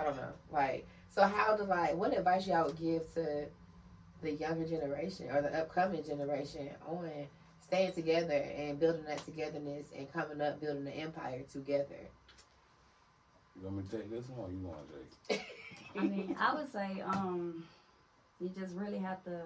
[0.00, 3.46] I don't know, like so how do like what advice y'all would give to
[4.22, 7.10] the younger generation or the upcoming generation on
[7.60, 12.08] staying together and building that togetherness and coming up building an empire together?
[13.56, 15.46] You want me to take this one or you want to take?
[15.96, 17.64] I mean, I would say, um,
[18.40, 19.42] you just really have to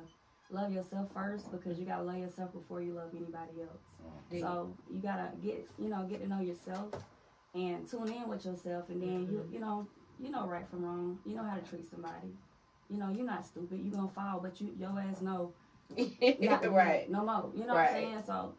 [0.51, 3.83] love yourself first because you gotta love yourself before you love anybody else.
[4.31, 4.43] Deep.
[4.43, 6.93] So you gotta get, you know, get to know yourself
[7.55, 9.87] and tune in with yourself, and then you, you know,
[10.21, 11.19] you know right from wrong.
[11.27, 12.29] You know how to treat somebody.
[12.91, 13.81] You know, you're not stupid.
[13.83, 15.53] You're gonna fall, but you your ass know
[16.41, 17.11] not to right.
[17.11, 17.51] no more.
[17.55, 17.91] You know Right.
[17.93, 18.23] what I'm saying?
[18.27, 18.55] So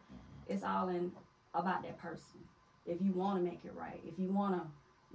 [0.48, 1.12] it's all in
[1.54, 2.40] about that person.
[2.86, 4.62] If you want to make it right, if you want to,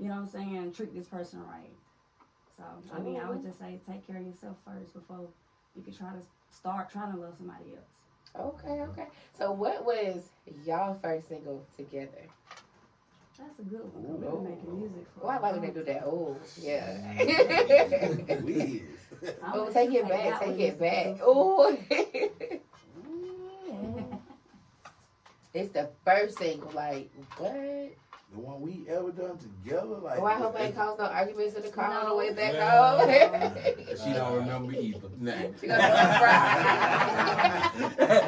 [0.02, 1.72] you know what I'm saying, treat this person right.
[2.58, 5.28] So I mean, I would just say take care of yourself first before
[5.76, 8.56] you can try to start trying to love somebody else.
[8.64, 9.08] Okay, okay.
[9.38, 10.30] So what was
[10.66, 12.28] y'all first single together?
[13.42, 13.92] That's a good one.
[13.92, 14.20] 'cause We've Ooh.
[14.20, 14.76] been oh, making oh.
[14.76, 15.26] music for.
[15.26, 16.04] Oh, I a like they do that.
[16.06, 18.36] Oh, yeah.
[18.42, 18.84] Please.
[19.54, 21.18] oh, take it back, take it is back.
[21.24, 21.76] Oh,
[25.54, 26.72] it's the first single.
[26.72, 27.52] Like what?
[28.34, 30.18] The one we ever done together, like.
[30.18, 32.54] Oh, I hope I ain't caused no arguments in the car on the way back
[32.54, 32.60] No.
[32.62, 33.54] home.
[34.02, 35.10] She don't remember either.
[35.20, 35.34] Nah.
[35.60, 35.82] She gonna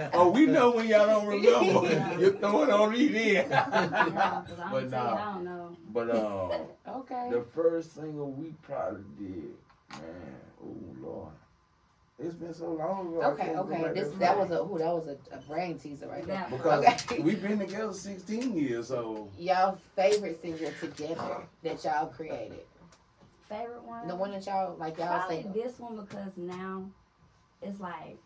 [0.13, 1.87] oh, we know when y'all don't remember.
[1.87, 2.19] Yeah.
[2.19, 3.49] You're throwing on me then.
[3.49, 5.15] Yeah, 'cause I'm But gonna tell you, nah.
[5.15, 5.77] I don't know.
[5.93, 6.51] But um,
[6.99, 7.29] okay.
[7.31, 9.53] the first single we probably did,
[9.91, 10.35] man.
[10.61, 11.31] Oh Lord,
[12.19, 13.21] it's been so long ago.
[13.31, 13.81] Okay, okay.
[13.81, 16.47] back This that that was a ooh, that was a, a brain teaser right now.
[16.49, 17.19] Because Okay.
[17.19, 22.65] we've been together 16 years, so Y'all favorite singer together that y'all created.
[23.49, 24.07] Favorite one?
[24.07, 25.63] The one that y'all like y'all Probably single.
[25.63, 26.85] this one because now
[27.61, 28.17] it's like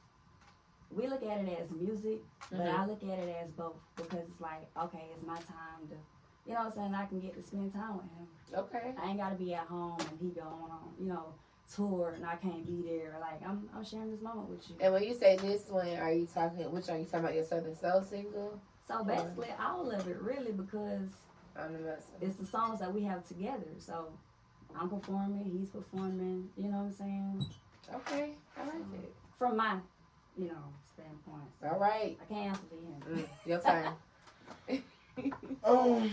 [0.92, 2.20] we look at it as music,
[2.50, 2.80] but Mhm.
[2.80, 5.96] I look at it as both because it's like, okay, it's my time to,
[6.46, 6.96] you know what I'm saying?
[6.96, 8.28] I can get to spend time with him.
[8.56, 8.94] Okay.
[8.98, 11.34] I ain't got to be at home and he going on, you know,
[11.76, 13.18] tour and I can't be there.
[13.20, 14.76] Like I'm, I'm sharing this moment with you.
[14.80, 16.72] And when you say this one, are you talking?
[16.72, 17.36] Which are you talking about?
[17.36, 18.60] Your Southern Soul single?
[18.88, 21.10] So basically, all of it really because
[21.56, 23.68] the it's the songs that we have together.
[23.80, 24.08] So
[24.80, 26.50] I'm performing, he's performing.
[26.58, 27.46] You know what I'm saying?
[27.94, 29.14] Okay, I like it.
[29.38, 29.78] From my,
[30.38, 31.50] you know, standpoint.
[31.62, 33.20] So All right, I can't answer for him.
[33.20, 33.94] mm, your turn.
[35.64, 36.12] um,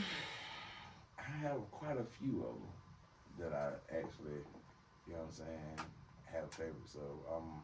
[1.18, 4.40] I have quite a few of them that I actually,
[5.06, 5.78] you know what I'm saying,
[6.32, 6.92] have favorites.
[6.92, 7.00] So
[7.34, 7.62] um,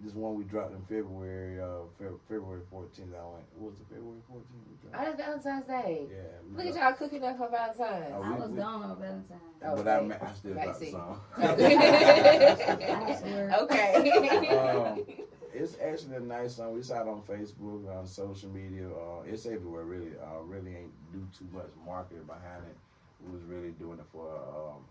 [0.00, 3.14] this one we dropped in February, uh, Fe- February 14th.
[3.14, 3.44] I went.
[3.56, 3.86] What was it?
[3.88, 4.64] February 14th.
[4.68, 5.08] We Oh, dropped.
[5.08, 6.06] it's Valentine's Day.
[6.10, 6.56] Yeah.
[6.56, 8.12] Look at y'all cooking up for Valentine's.
[8.14, 9.42] Oh, I was we- gone on Valentine's.
[9.64, 10.06] Oh, But I, okay.
[10.06, 10.92] ma- I still dropped the Backseat.
[10.92, 11.20] song.
[13.62, 14.56] okay.
[14.56, 15.04] Um,
[15.52, 16.74] it's actually a nice song.
[16.74, 18.88] We saw it on Facebook, on social media.
[18.88, 20.12] Uh, it's everywhere, really.
[20.22, 22.76] Uh, really ain't do too much marketing behind it.
[23.24, 24.84] We was really doing it for, um,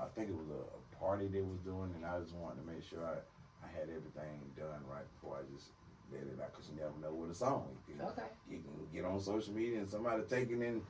[0.00, 2.66] I think it was a, a party they was doing, and I just wanted to
[2.66, 3.18] make sure I,
[3.64, 5.70] I had everything done right before I just
[6.12, 8.28] let it out, because you never know what a song you can, okay.
[8.50, 10.82] you can get on social media and somebody taking in.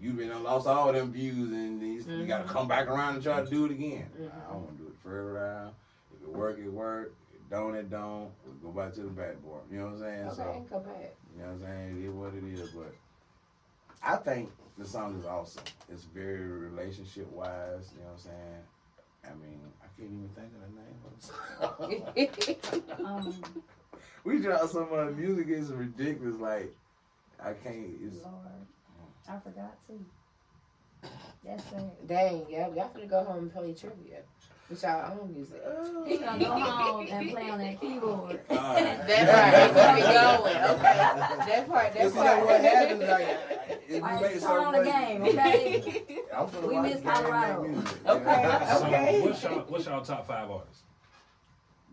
[0.00, 3.22] You've been lost all them views, and you, you got to come back around and
[3.22, 4.06] try to do it again.
[4.16, 4.30] Mhm.
[4.30, 5.74] I don't want to do it around.
[6.14, 7.14] If it work, it work.
[7.34, 8.30] If don't, it don't.
[8.46, 9.62] We go back to the backboard.
[9.70, 10.26] You know what I'm saying?
[10.26, 11.14] Okay, So go back.
[11.34, 11.98] you know what I'm saying?
[11.98, 12.70] It is what it is.
[12.70, 12.94] But
[14.02, 15.64] I think the song is awesome.
[15.90, 17.90] It's very relationship wise.
[17.94, 18.62] You know what I'm saying?
[19.24, 22.94] I mean, I can't even think of the name of the song.
[23.04, 23.62] Um,
[24.24, 25.46] we dropped some uh, music.
[25.48, 26.40] It's ridiculous.
[26.40, 26.74] Like
[27.42, 27.90] I can't.
[28.02, 28.36] It's Lord,
[29.28, 30.04] I forgot too.
[31.44, 31.90] That's sad.
[32.06, 34.20] Dang, yeah, y'all to go home and play trivia
[34.68, 35.62] with y'all own music.
[36.06, 38.40] He gonna go home and play on that keyboard.
[38.50, 39.06] Alright.
[39.06, 40.56] That part, we going.
[40.78, 42.26] Okay, that part, that You see part.
[42.26, 43.00] that what happens?
[43.00, 46.04] Like, if you Like, make turn certain on the game, okay?
[46.18, 47.62] We watch miss the game, make Colorado.
[47.62, 48.06] music.
[48.06, 49.20] Okay, So, okay.
[49.22, 50.82] what's y'all what's y'all top five artists?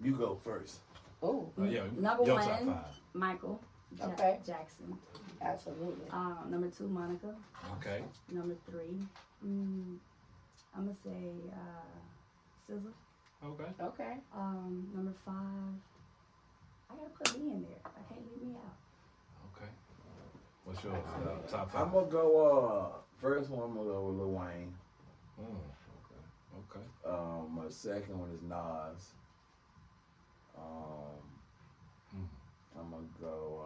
[0.03, 0.79] You go first.
[1.23, 2.85] Oh, Uh, yeah, Number your top one, five.
[3.13, 3.61] Michael.
[3.97, 4.39] Ja- Okay.
[4.45, 4.97] Jackson.
[5.41, 6.09] Absolutely.
[6.11, 7.33] Um, number two, Monica.
[7.77, 8.03] Okay.
[8.31, 8.99] Number three,
[9.45, 9.95] mm,
[10.75, 11.99] I'm gonna say uh,
[12.69, 12.91] SZA.
[13.45, 13.71] Okay.
[13.81, 14.17] Okay.
[14.35, 15.75] Um, number five,
[16.89, 17.81] I gotta put me in there.
[17.85, 18.77] I can't leave me out.
[19.55, 19.69] Okay.
[20.63, 22.45] What's your uh, top I'm gonna go.
[22.45, 24.73] Uh, first one I'm gonna go with Lil Wayne.
[25.39, 25.45] Mm,
[26.01, 26.23] okay.
[26.79, 26.85] Okay.
[27.05, 29.13] Um, my second one is Nas.
[30.57, 31.21] Um,
[32.15, 32.29] Mm.
[32.79, 33.61] I'm gonna go.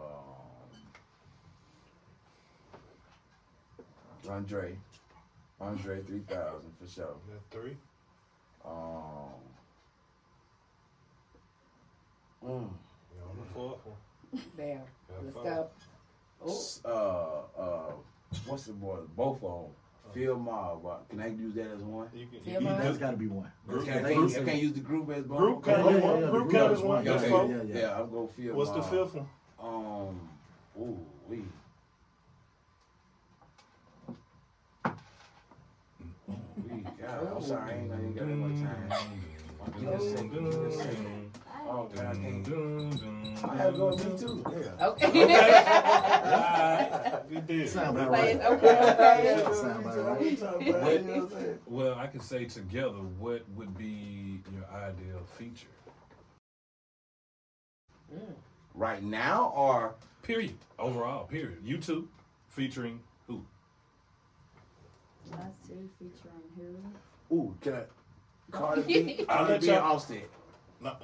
[4.26, 4.76] Um, Andre.
[5.60, 7.16] Andre 3000 for sure.
[7.28, 7.76] That three.
[8.64, 8.72] Um,
[12.44, 12.68] mm,
[13.14, 14.42] Yeah, on the fourth one.
[14.56, 14.78] Damn.
[14.78, 15.24] Got
[16.42, 16.84] Let's go.
[16.86, 17.92] Oh, uh, uh,
[18.46, 18.98] what's the boy?
[19.16, 19.70] Both of them.
[20.14, 20.84] Field Mob.
[20.86, 22.08] uh, Can I use that as one?
[22.14, 23.50] You can, you, that's got to be one.
[23.68, 25.38] Group- can't, They- use, I can't use the group as both.
[25.38, 25.74] Group Okay.
[25.74, 26.22] count is Yeah, yeah, one.
[26.22, 26.98] yeah, Group the count group is one.
[26.98, 27.30] is That's Okay.
[27.30, 27.46] four.
[27.46, 27.78] Yeah, yeah.
[27.80, 28.54] Yeah, I'm gonna feel.
[28.56, 29.28] What's the fifth one?
[29.60, 30.28] Um,
[30.80, 31.44] ooh, we.
[36.56, 36.84] We,
[37.18, 38.92] God, I'm sorry, I ain't, I ain't got that much time.
[41.72, 42.48] Oh, God, I can't.
[43.42, 44.44] I have to go with me too.
[44.50, 44.86] Yeah.
[44.88, 45.08] okay.
[47.30, 47.68] We did.
[47.68, 48.46] Sound about Play right.
[48.52, 48.74] Okay.
[48.92, 49.54] Okay.
[49.54, 51.58] Sound about right.
[51.66, 55.68] Well, I can say together, what would be your ideal feature?
[58.12, 58.34] Mm.
[58.74, 60.54] Right now, or Period.
[60.78, 61.58] Overall, period.
[61.64, 62.08] You two
[62.48, 63.09] featuring who?
[65.34, 66.78] Us two featuring
[67.30, 67.34] who?
[67.36, 67.82] ooh, can I?
[68.50, 70.28] Cardi B, I'll Cardi let B, and y'all- Offset.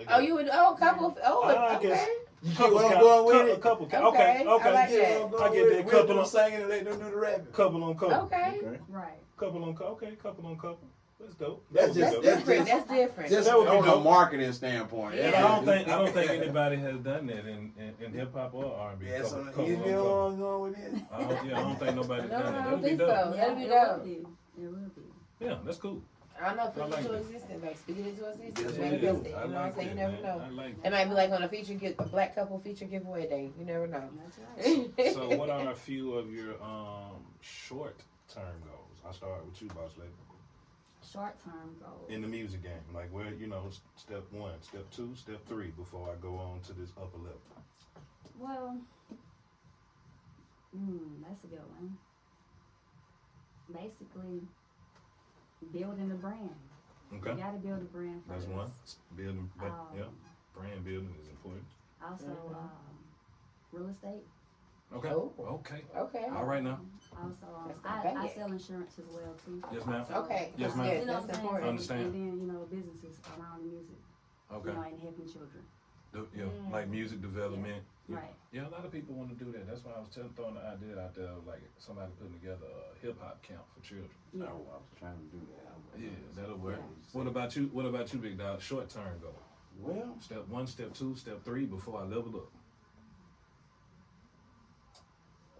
[0.08, 0.48] Oh, you would.
[0.52, 1.06] Oh, couple.
[1.08, 1.88] Of, oh, I okay.
[1.88, 2.06] guess-
[2.42, 3.60] You get Couple what I'm going with Couple- it?
[3.60, 4.04] Couple count.
[4.06, 4.68] Okay, Okay.
[4.68, 4.96] I like Okay.
[4.98, 5.22] that.
[5.22, 5.84] I'm going I get that.
[5.84, 7.46] Couple We'll do on- the singing and let them do the rapping.
[7.46, 8.14] Couple on couple.
[8.26, 8.58] Okay.
[8.62, 8.78] Okay.
[8.88, 9.18] Right.
[9.36, 9.92] Couple on couple.
[9.92, 10.16] Okay.
[10.22, 10.88] Couple on couple.
[11.18, 11.64] That's dope.
[11.72, 12.66] That's That just- would That's different.
[12.66, 13.30] That's different.
[13.30, 15.14] Just That would be on a marketing standpoint.
[15.16, 15.28] Yeah.
[15.28, 18.52] I don't think I don't think anybody has done that in, in, in hip hop
[18.54, 19.06] or R and B.
[19.08, 21.02] Yeah, so couple, you couple feel on I'm going with this?
[21.12, 22.70] I don't, yeah, I don't think nobody's No, done I it.
[22.70, 23.08] don't That'd be think dope.
[23.08, 23.34] so.
[23.34, 24.26] Yeah, that'd be dope.
[24.58, 25.44] It will be.
[25.44, 26.02] Yeah, that's cool.
[26.38, 26.66] I don't know.
[26.68, 27.20] Put I it like into it.
[27.22, 27.62] existence.
[27.64, 28.76] Like speak it into existence.
[28.76, 29.26] Yeah, Maybe yeah, it.
[29.26, 29.88] You I know what I'm saying?
[29.88, 30.22] You never man.
[30.22, 30.48] know.
[30.62, 33.50] Like It might be like on a feature, give a black couple feature giveaway day.
[33.58, 34.02] You never know.
[34.22, 34.96] That's right.
[34.98, 35.12] that.
[35.14, 39.00] So, what are a few of your um short term goals?
[39.06, 40.10] I'll start with you, boss lady.
[41.16, 42.10] Short term goals.
[42.10, 46.10] In the music game, like where you know, step one, step two, step three, before
[46.12, 47.40] I go on to this upper level.
[48.38, 48.78] Well,
[50.76, 51.96] mm, that's a good one.
[53.72, 54.42] Basically,
[55.72, 56.50] building the brand.
[57.14, 58.46] Okay, You gotta build a brand first.
[58.46, 58.70] that's one.
[59.16, 60.04] Building, but, Um, yeah,
[60.52, 61.64] brand building is important.
[62.02, 62.54] Also, Mhm.
[62.54, 63.04] um,
[63.72, 64.26] real estate.
[64.94, 65.32] Okay, Oh.
[65.40, 65.82] okay.
[65.96, 66.24] Okay.
[66.32, 66.78] All right now.
[67.12, 68.34] Also, um, That's not I, bad I yet.
[68.36, 69.62] sell insurance as well too.
[69.72, 70.04] Yes, ma'am.
[70.12, 70.52] Okay.
[70.56, 70.86] Yes, that's ma'am.
[70.86, 71.00] good.
[71.00, 71.44] You know That's what I'm saying?
[71.44, 71.68] important.
[71.68, 72.00] Understand.
[72.02, 73.96] And then you know businesses around the music.
[74.52, 74.68] Okay.
[74.70, 75.62] You know, and helping children.
[76.12, 76.70] Do- yeah, Mm.
[76.70, 77.82] like music development.
[78.08, 78.16] Yeah.
[78.16, 78.34] Right.
[78.52, 79.66] Yeah, a lot of people want to do that.
[79.66, 82.64] That's why I was telling, throwing the idea out there, of like somebody putting together
[82.66, 84.08] a hip hop camp for children.
[84.34, 84.44] Oh, Yeah.
[84.46, 86.00] I was trying to do that.
[86.00, 86.76] Yeah, that'll work.
[86.78, 87.18] Yeah.
[87.18, 87.66] What about you?
[87.72, 88.60] What about you, big dog?
[88.60, 89.34] Short term goal.
[89.80, 91.66] Well, Step one, step two, step three.
[91.66, 92.50] Before I level up.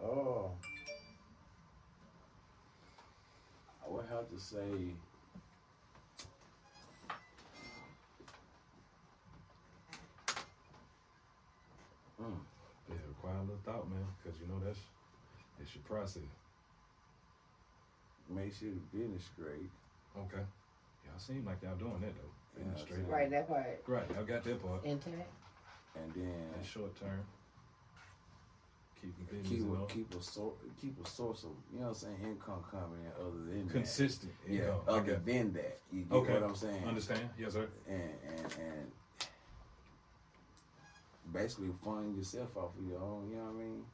[0.07, 0.51] Oh,
[3.85, 4.95] I would have to say.
[12.23, 12.39] Mm,
[12.89, 14.79] Yeah, require a little thought, man, because you know that's
[15.61, 16.23] it's your process.
[18.29, 19.71] make sure the business great.
[20.17, 20.43] Okay.
[21.05, 22.33] Y'all seem like y'all doing that though.
[22.59, 23.11] Yeah, Business straight up.
[23.11, 23.83] Right, that part.
[23.87, 24.11] Right.
[24.15, 24.85] Y'all got that part.
[24.85, 25.31] Intact.
[25.97, 27.21] And then That's short term.
[29.01, 29.95] Keeping business keep in a, order.
[29.95, 33.13] keep a sor- keep a source of you know what I'm saying income coming in
[33.21, 34.33] other than consistent.
[34.47, 34.53] that.
[34.53, 34.81] Yeah, income.
[34.89, 35.79] Other get- than that.
[35.93, 36.33] You get Okay.
[36.35, 36.85] what I'm saying?
[36.85, 37.31] Understand?
[37.39, 37.69] Yes, sir.
[37.89, 38.93] And and and
[41.33, 43.29] basically fund yourself off of your own.
[43.31, 43.85] You know what I mean?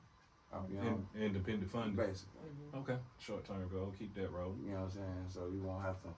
[0.52, 1.06] Off your own.
[1.14, 1.96] In, independent funding.
[1.96, 2.78] Basically, mm-hmm.
[2.78, 2.98] Okay.
[3.18, 3.92] Short term goal.
[3.98, 4.54] Keep that roll.
[4.64, 5.26] you know what I'm saying.
[5.28, 6.08] So you won't have to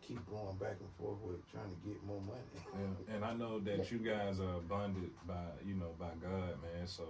[0.00, 2.40] keep going back and forth with trying to get more money.
[3.08, 6.86] Yeah, and I know that you guys are bonded by, you know, by God, man.
[6.86, 7.04] So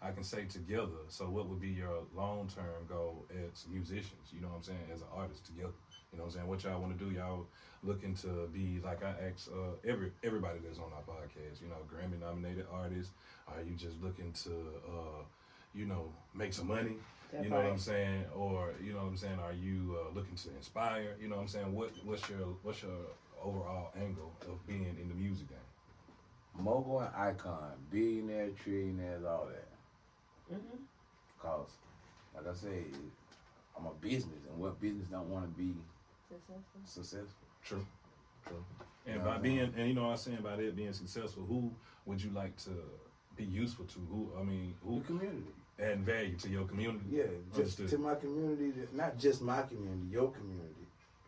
[0.00, 1.02] I can say together.
[1.08, 4.32] So what would be your long term goal as musicians?
[4.32, 4.88] You know what I'm saying?
[4.92, 5.72] As an artist together.
[6.12, 6.48] You know what I'm saying?
[6.48, 7.10] What y'all want to do?
[7.10, 7.46] Y'all
[7.82, 11.60] looking to be like I ask uh, every everybody that's on our podcast.
[11.60, 13.12] You know, Grammy nominated artists.
[13.48, 14.50] Are you just looking to,
[14.88, 15.22] uh,
[15.74, 16.96] you know, make some money?
[17.32, 17.66] That you know what.
[17.66, 18.24] I'm saying?
[18.34, 19.38] Or you know what I'm saying?
[19.44, 21.16] Are you uh, looking to inspire?
[21.20, 21.74] You know what I'm saying?
[21.74, 22.92] What what's your what's your
[23.42, 25.58] overall angle of being in the music game?
[26.58, 29.67] Mogul and icon, billionaire, trillionaires, all that.
[30.52, 30.76] Mm-hmm.
[31.40, 31.68] Cause,
[32.34, 32.84] like I say,
[33.76, 35.74] I'm a business, and what business don't want to be
[36.28, 36.80] Successful.
[36.84, 37.48] successful?
[37.64, 37.86] True,
[38.46, 38.64] true.
[39.06, 41.70] And Yeah, by being, and you know, what I'm saying by that being successful, who
[42.06, 42.70] would you like to
[43.36, 43.98] be useful to?
[44.10, 45.44] Who I mean, The who community.
[45.80, 47.04] add value to your community?
[47.10, 47.22] Yeah,
[47.54, 47.88] just Understood.
[47.90, 50.74] to my community, not just my community, your community.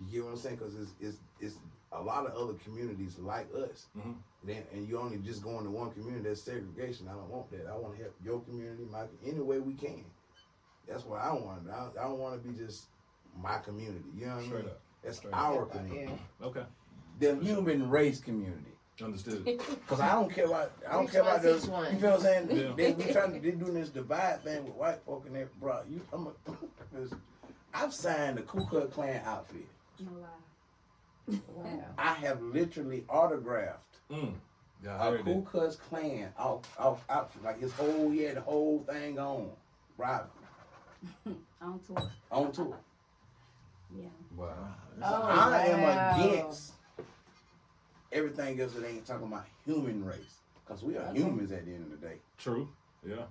[0.00, 0.56] You get what I'm saying?
[0.56, 1.56] Because it's, it's it's
[1.92, 3.86] a lot of other communities like us.
[3.96, 4.14] Mhm.
[4.42, 6.26] Then and you only just go into one community.
[6.28, 7.08] That's segregation.
[7.08, 7.66] I don't want that.
[7.70, 10.04] I want to help your community, my any way we can.
[10.88, 11.68] That's what I want.
[11.70, 12.86] I, I don't want to be just
[13.38, 14.04] my community.
[14.16, 14.70] You know what I Straight mean?
[14.70, 14.80] up.
[15.04, 15.72] That's Straight our up.
[15.72, 16.62] community, Okay,
[17.18, 18.72] the human race community.
[19.02, 19.60] understood.
[19.86, 21.64] Cause I don't care about I don't Which care about one's those.
[21.64, 22.48] each You feel what I'm saying?
[22.50, 22.72] Yeah.
[22.76, 25.80] They, we trying to they doing this divide thing with white folk and that, bro.
[25.88, 26.30] You, I'm a,
[26.94, 27.12] 'cause
[27.74, 29.66] I've signed the Ku Klux Klan outfit.
[30.00, 31.38] No lie.
[31.54, 31.84] Wow.
[31.98, 34.32] I have literally autographed Mm.
[34.82, 35.42] Yeah, I a heard Ku.
[35.42, 39.50] Klux Klan out, out, outfit, like his whole, he had the whole thing on,
[39.98, 40.22] right
[41.62, 42.10] On tour.
[42.30, 42.76] on tour.
[43.94, 44.06] Yeah.
[44.36, 44.54] Wow.
[45.02, 46.16] Oh, I am wow.
[46.18, 46.72] against
[48.12, 51.20] everything else that ain't talking about human race, cause we are Okay.
[51.20, 52.16] humans at the end of the day.
[52.38, 52.68] True.
[53.06, 53.24] Yeah.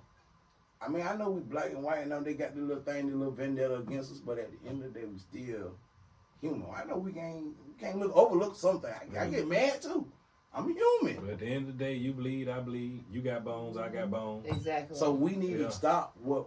[0.80, 3.10] I mean, I know we black and white, and know they got the little thing,
[3.10, 5.72] the little vendetta against us, but at the end of the day, we still
[6.40, 6.64] human.
[6.74, 8.90] I know we can't we can't look overlook something.
[8.90, 10.06] I, I get mad too.
[10.54, 11.16] I'm human.
[11.24, 13.04] But at the end of the day, you bleed, I bleed.
[13.12, 14.10] You got bones, I got mm-hmm.
[14.10, 14.46] bones.
[14.48, 14.96] Exactly.
[14.96, 15.66] So we need Yeah.
[15.66, 16.46] to stop what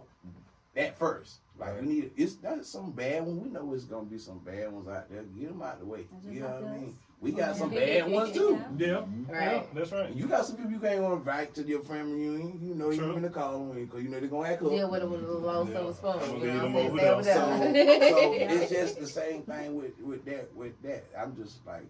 [0.76, 1.36] at first.
[1.58, 1.82] Like Right.
[1.82, 3.40] we need it's not some bad one.
[3.40, 5.22] We know it's gonna be some bad ones out there.
[5.22, 6.06] Get them out of the way.
[6.28, 6.98] You know like what I mean?
[7.20, 7.52] We got Yeah.
[7.54, 8.60] some bad ones too.
[8.76, 8.86] Yeah.
[8.86, 8.96] Yeah.
[9.28, 9.52] Right.
[9.52, 10.14] Yeah, that's right.
[10.14, 12.60] You got some people you can't want to invite to your family reunion.
[12.60, 14.68] You know you're gonna call them because you know they're gonna act up.
[14.70, 15.74] Deal with it a little long Yeah.
[15.74, 16.10] silver spoon.
[16.10, 17.38] I'ma You know leave what them I'm saying?
[17.40, 18.32] over Stay So, so
[18.64, 21.04] it's just the same thing with with that with that.
[21.16, 21.86] I'm just like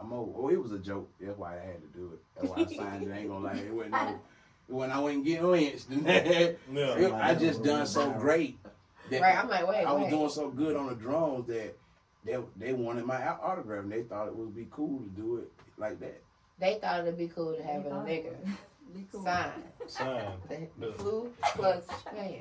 [0.00, 0.32] I'm over.
[0.36, 1.10] Oh, it was a joke.
[1.20, 2.20] That's why I had to do it.
[2.36, 3.12] That's why I signed it.
[3.12, 3.54] I ain't gonna lie.
[3.54, 4.20] It wasn't no,
[4.68, 5.86] when I wasn't getting lynched.
[6.72, 7.20] Yeah.
[7.20, 8.58] I just done so great
[9.10, 10.10] that Right, I'm like, wait, I was wait.
[10.10, 11.76] doing so good on the drums that
[12.24, 15.50] they they wanted my autograph and they thought it would be cool to do it
[15.78, 16.20] like that.
[16.60, 18.50] They thought it'd be cool to have a nigga it would Be
[19.12, 19.22] cool.
[19.24, 19.50] sign
[19.86, 20.32] Sign.
[20.48, 22.34] the The- Ku Klux Klan.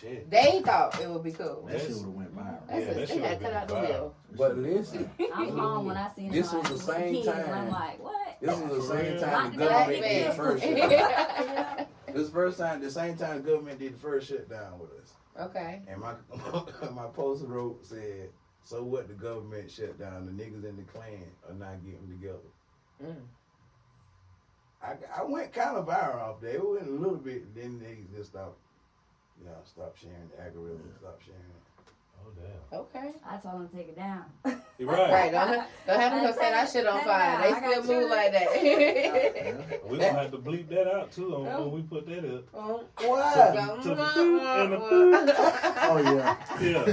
[0.00, 0.30] Shit.
[0.30, 1.66] They thought it would be cool.
[1.68, 2.66] That shit would have went viral.
[2.68, 4.14] That's Yeah, a, that they shit had would've to cut out the been wheel.
[4.36, 6.32] But listen, I'm home when I seen it.
[6.32, 7.70] This was the same kids, and I'm time.
[7.70, 8.36] like, what?
[8.40, 10.36] this was the same time the the government did the man.
[10.36, 11.86] first shutdown.
[12.14, 15.12] This first time, the same time the government did the first shutdown with us.
[15.50, 15.82] okay.
[15.88, 16.14] And my
[16.92, 18.30] my post wrote said,
[18.64, 19.08] "So what?
[19.08, 20.24] The government shut down.
[20.24, 22.48] The niggas in the Klan are not getting together."
[23.04, 23.14] Mm.
[24.82, 26.54] I, I went kind of viral off there.
[26.54, 27.54] It went a little bit.
[27.54, 28.58] Then they just stopped,
[29.38, 31.68] you know, stop sharing the algorithm, stop sharing it.
[32.24, 32.80] Oh damn.
[32.80, 33.18] Okay.
[33.28, 34.24] I told them to take it down.
[34.78, 35.10] You're right.
[35.10, 35.32] Right.
[35.32, 35.50] Don't,
[35.86, 37.42] don't have them come set that shit on fire.
[37.42, 39.80] They still move like that.
[39.84, 42.44] We're gonna have to bleep that out too on when we put that up.
[42.54, 43.82] Oh, what?
[43.82, 45.34] To the boot and the.
[45.82, 46.36] Oh yeah.
[46.60, 46.86] Yeah.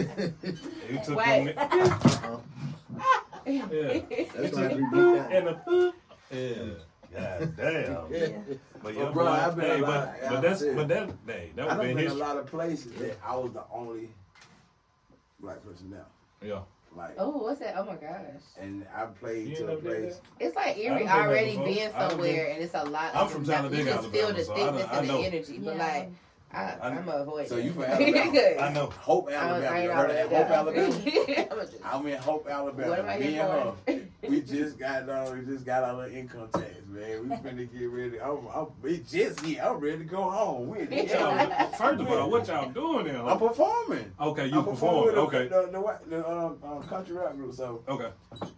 [0.91, 1.55] You took Wait.
[1.55, 2.37] the uh-huh.
[3.45, 3.99] Yeah.
[4.35, 4.75] That's right.
[4.75, 5.31] We beat that.
[5.31, 5.95] and the boot.
[6.31, 6.63] Yeah.
[7.15, 8.11] God damn.
[8.11, 8.29] Yeah.
[8.83, 10.75] But Well, yeah, bro, boy, I've been hey, a but, lot- but yeah, that's I'm
[10.75, 13.51] but that hey, that I've was been been a lot of places that I was
[13.53, 14.09] the only
[15.39, 16.05] black person there.
[16.43, 16.59] Yeah.
[16.95, 17.75] Like, Oh, what's that?
[17.77, 18.15] Oh my gosh.
[18.59, 20.21] and I played You to a place.
[20.39, 23.13] It's like I Erie been already being somewhere, and it's a lot.
[23.13, 23.63] I'm of from them.
[23.63, 26.09] Talladega, You just feel Alabama, the thickness and the energy, but like,
[26.53, 27.47] I, I- I'm gonna avoid.
[27.49, 28.61] So you from Alabama?
[28.61, 28.85] I know.
[28.85, 29.65] Hope I, Alabama.
[29.75, 30.37] I You ain't heard of that?
[30.37, 31.51] Hope Alabama.
[31.51, 32.89] I'ma I'm in Hope, Alabama.
[32.89, 33.91] What am I Me here and for?
[33.91, 33.99] her.
[34.29, 35.37] We just got done.
[35.37, 37.29] We just got our little income tax, man.
[37.29, 38.19] We finna get ready.
[38.21, 39.61] I'm, I'm we just here.
[39.63, 40.67] I'm ready to go home.
[40.69, 43.23] We What y'all, first of all, what y'all doing there?
[43.23, 44.11] I'm performing.
[44.19, 45.05] Okay, you I'm perform.
[45.05, 45.47] with the- Okay.
[45.47, 47.53] The, the, the, um, um, country rap group.
[47.53, 48.09] So Okay.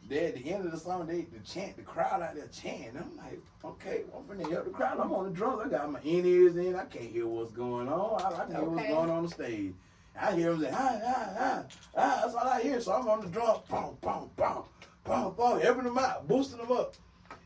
[0.08, 2.98] they at the end of the song, they the chant, the crowd out there chanting.
[2.98, 5.00] I'm like, okay, I'm finna help the crowd.
[5.00, 5.62] I'm on the drums.
[5.66, 6.76] I got my in ears in.
[6.76, 8.22] I can't hear what's going on.
[8.22, 9.74] I, I can hear what's going on on the stage.
[10.20, 11.64] I hear them say, ah, ah, ah,
[11.96, 12.22] ah.
[12.24, 12.82] That's all I hear.
[12.82, 14.64] So I'm on the drum, boom, boom, boom,
[15.06, 16.96] boom, boom, helping them out, boosting them up.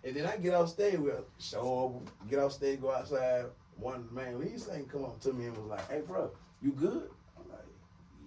[0.04, 3.46] And then I get off stage, we show up, get off stage, go outside.
[3.78, 7.10] One man lead singer come up to me and was like, hey, bro, you good?
[7.38, 7.66] I'm like,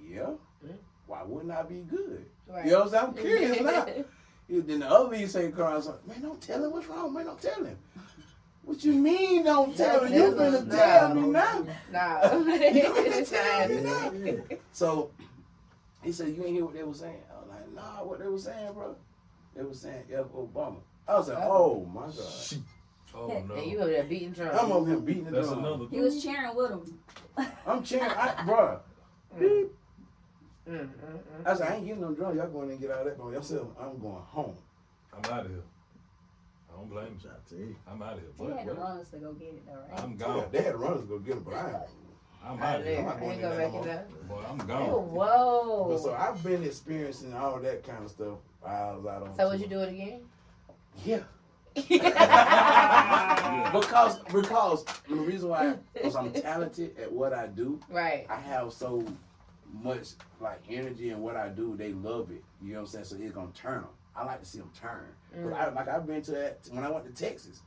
[0.09, 0.31] yeah.
[0.67, 0.77] Mm.
[1.07, 2.25] Why wouldn't I be good?
[2.49, 2.65] Right.
[2.67, 3.05] You know what I'm saying?
[3.07, 3.87] I'm curious now.
[4.49, 7.25] He- Then the other lead singer comes like, man, don't tell him what's wrong, man,
[7.27, 7.79] don't tell him.
[8.63, 10.13] What you mean don't tell him?
[10.15, 10.71] You finna him.
[10.71, 11.67] tell me now.
[11.93, 12.35] Nah.
[12.35, 14.57] You tell me now.
[14.73, 15.11] So
[16.03, 17.23] he said, you ain't hear what they were saying?
[17.33, 18.95] I was like, nah, what they were saying, bro?
[19.55, 20.27] They were saying F.
[20.37, 20.77] Obama.
[21.07, 22.63] I was like, oh my God.
[23.17, 23.55] Oh no.
[23.55, 24.59] And you over there beating drums.
[24.61, 25.59] I'm over here beating the That's drum.
[25.65, 25.85] another.
[25.91, 26.99] He was cheering with him.
[27.67, 28.81] I'm cheering, I, bro.
[29.39, 29.69] Mm,
[30.69, 30.89] mm, mm.
[31.45, 32.37] I said, I ain't getting no drum.
[32.37, 33.69] Y'all going in and get all that on yourself.
[33.81, 34.57] I'm going home.
[35.13, 35.63] I'm out of here.
[36.73, 37.31] I don't blame you.
[37.31, 37.77] I tell you.
[37.89, 38.29] I'm out of here.
[38.37, 40.01] He But, had to but run to go get it though, right?
[40.03, 40.49] I'm Yeah, gone.
[40.51, 41.77] they had runners to go get him, but I ain't.
[42.45, 42.95] I'm Out out of there.
[42.97, 43.05] here.
[43.05, 43.95] not I going ain't in gonna there make no it more.
[43.95, 44.29] up.
[44.29, 45.11] Boy, I'm Oh, gone.
[45.15, 45.87] whoa.
[45.91, 49.37] But so I've been experiencing all that kind of stuff while I was out on
[49.37, 50.21] So would you do it again?
[51.05, 51.21] Yeah.
[53.73, 57.81] because because the reason why because I'm talented at what I do.
[57.91, 58.27] Right.
[58.31, 59.05] I have so
[59.83, 61.77] much like energy in what I do.
[61.77, 62.45] They love it.
[62.63, 63.05] You know what I'm saying?
[63.07, 63.91] So it's gonna turn them.
[64.15, 65.07] I like to see them turn.
[65.33, 65.75] 'Cause I, mm.
[65.75, 67.61] like I've been to that when I went to Texas.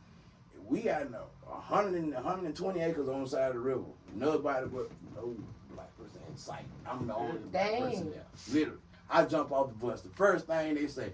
[0.67, 3.83] We got no 100 and, 120 acres on the side of the river.
[4.15, 5.35] Nobody but no
[5.73, 6.65] black person in sight.
[6.85, 7.83] I'm the only black Dang.
[7.83, 8.25] person there.
[8.53, 10.01] Literally, I jump off the bus.
[10.01, 11.11] The first thing they say,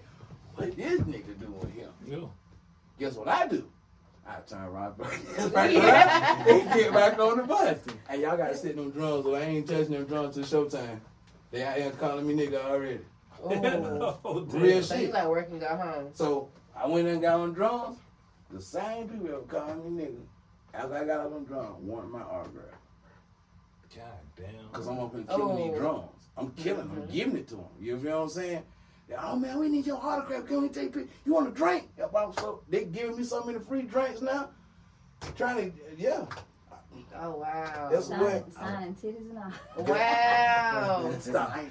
[0.54, 2.26] "What this nigga doing here?" Yeah.
[2.98, 3.68] Guess what I do?
[4.26, 7.78] I turn right back, back around and get back on the bus.
[8.08, 11.00] And y'all got to sit on drums, so I ain't touching them drums till showtime.
[11.50, 13.00] They out here calling me nigga already.
[13.44, 14.16] Ooh.
[14.24, 14.62] oh, damn.
[14.62, 15.12] Real So you shit.
[15.14, 16.10] like work and go home.
[16.14, 17.98] So I went and got on drums.
[18.50, 20.20] The same people that were calling me nigga,
[20.72, 22.64] after I got up on drums, wanted my autograph.
[23.94, 24.04] God
[24.36, 24.46] damn.
[24.72, 25.78] Because I'm up and killing these Oh.
[25.78, 26.10] drums.
[26.36, 27.12] I'm killing them, Mhm.
[27.12, 27.64] giving it to them.
[27.78, 28.62] You know what I'm saying?
[29.08, 30.46] They, oh man, we need your autograph.
[30.46, 31.10] Can we take pictures?
[31.26, 31.88] You want a drink?
[31.98, 34.50] Yeah, but so they giving me so many free drinks now.
[35.36, 36.24] Trying to, yeah.
[37.16, 37.88] Oh wow.
[37.92, 39.84] That's Sign, what- signing titties and all.
[39.84, 41.12] Wow.
[41.20, 41.56] Stop.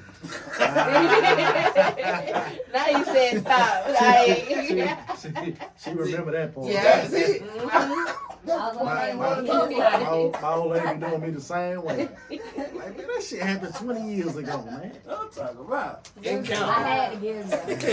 [2.74, 3.88] Now you said stop.
[3.88, 6.68] she, Like, she, she remember that part.
[6.72, 6.84] Yeah.
[6.84, 7.42] That's it.
[7.44, 8.33] Mm-hmm.
[8.46, 10.02] That's was what I like, ain't what want he to talk was about.
[10.02, 12.10] My old, my old lady doing me the same way.
[12.58, 14.92] Like, man, that shit happened 20 years ago, man.
[15.10, 16.10] I'm talking about.
[16.22, 16.32] Yeah.
[16.40, 17.60] In I had to give them.
[17.68, 17.92] Had to,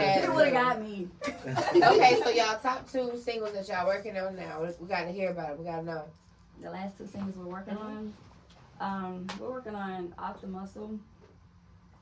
[0.00, 1.08] had It would have got me.
[1.76, 4.62] Okay, so y'all top two singles that y'all working on now.
[4.62, 5.58] We- We gotta hear about it.
[5.58, 6.04] We gotta know.
[6.62, 8.14] The last two singles we're working on.
[8.80, 10.98] Um, we're working on Off the Muscle.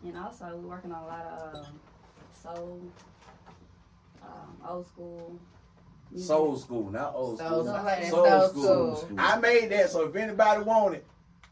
[0.04, 1.80] And also we're working on a lot of um,
[2.32, 2.80] soul,
[4.22, 5.38] um, old school.
[6.10, 6.26] Music.
[6.28, 7.64] Soul school, not old So, school.
[7.64, 8.96] so like that Soul soul school.
[8.96, 9.16] school.
[9.18, 11.04] I made that, so if anybody want it,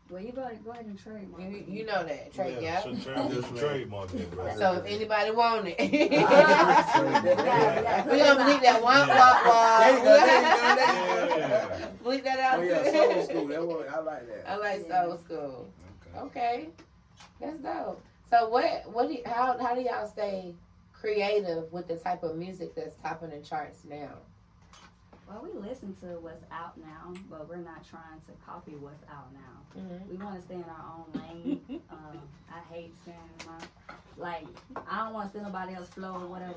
[0.09, 1.43] Well, you better go ahead and trademark.
[1.43, 2.81] You, you know that, Trey, yeah.
[2.83, 4.57] should trade- trademark that, bro.
[4.57, 8.05] So if anybody want it, Yeah, yeah.
[8.11, 11.37] we gonna bleep that one there you go, there you go, there you walk go.
[11.37, 11.89] Yeah.
[12.05, 13.47] Bleep that out Oh yeah, soul school.
[13.49, 14.45] That one, I like that.
[14.51, 15.69] I like soul school.
[16.17, 16.19] Okay.
[16.19, 16.69] Okay,
[17.41, 18.01] that's dope.
[18.31, 20.55] So what what do you, how how do y'all stay
[20.93, 24.11] creative with the type of music that's topping the charts now?
[25.29, 29.27] Well, we listen to what's out now, but we're not trying to copy what's out
[29.33, 29.81] now.
[29.83, 30.11] Mm-hmm.
[30.11, 31.61] We want to stay in our own lane.
[31.91, 34.47] um, I hate staying in my like.
[34.89, 36.55] I don't want to steal nobody else's flow or whatever.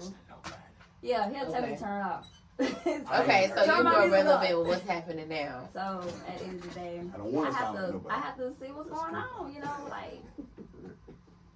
[1.02, 2.28] Yeah, he'll tell me to turn it off.
[2.60, 4.42] Okay, so you're my more music up.
[4.42, 5.68] relevant with what's happening now.
[5.74, 8.16] So at the end of the day, I don't want to have to nobody.
[8.16, 9.46] I have to see what's That's going cool.
[9.46, 10.22] on, you know, like.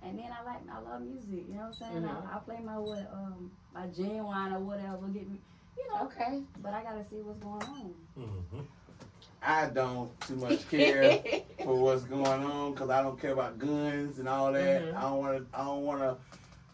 [0.01, 2.03] And then I like I love music, you know what I'm saying?
[2.03, 2.33] Mhm.
[2.33, 5.39] I, I play my what um my genuine or whatever, get me,
[5.77, 6.05] you know.
[6.05, 6.41] Okay.
[6.61, 7.93] But I gotta see what's going on.
[8.19, 8.59] Mm-hmm.
[9.45, 11.21] I don't too much care
[11.63, 14.83] for what's going on because I don't care about guns and all that.
[14.83, 14.95] Mhm.
[14.95, 15.57] I don't want to.
[15.59, 16.17] I don't want to.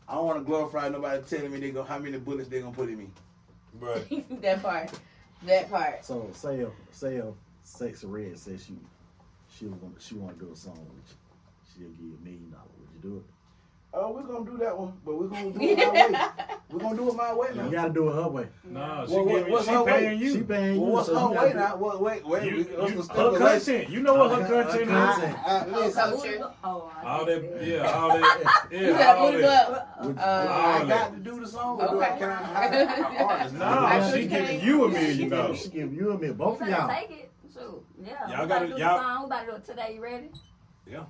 [0.08, 2.72] I don't want to glorify nobody telling me they go how many bullets they gonna
[2.76, 3.08] put in me.
[3.80, 4.42] Right.
[4.42, 4.92] that part.
[5.44, 6.06] That part.
[6.06, 7.34] So say if say if
[7.66, 8.74] Sexyy Red says she
[9.50, 12.52] she want she want to do a song with you, she'll give you a million
[12.52, 12.70] dollars.
[12.80, 13.24] Would you do it?
[14.02, 16.20] Oh, we're gonna do that one, but we're gonna do it my way.
[16.72, 18.48] We're gonna do it my way You gotta do it her way.
[18.64, 19.92] No, she, Well, what- what's she her way?
[19.92, 20.32] paying you.
[20.34, 20.82] She paying you.
[20.82, 21.76] Well, what's so her gotta way now?
[21.76, 22.44] What, wait, wait.
[22.44, 23.74] You, we, you, what's the her stipulation?
[23.76, 23.90] content.
[23.90, 24.88] You know what her Her content is.
[24.90, 25.38] content.
[25.46, 26.52] Uh, listen, culture.
[26.64, 29.70] Oh, All that, yeah, all that, You yeah, gotta all put it that.
[29.72, 29.98] up.
[30.00, 31.82] Uh, I got to do the song.
[31.82, 33.56] Or do I, can I hire an artist?
[33.56, 35.62] No, she giving you a million dollars.
[35.64, 36.36] she give you a million.
[36.38, 36.88] Both of y'all.
[36.88, 37.32] take it.
[37.54, 37.84] Shoot.
[38.06, 38.30] Yeah.
[38.30, 39.20] Y'all gotta- do the y'all- song.
[39.22, 39.96] We about to do it today.
[39.96, 40.30] You ready?
[40.90, 41.04] Yeah.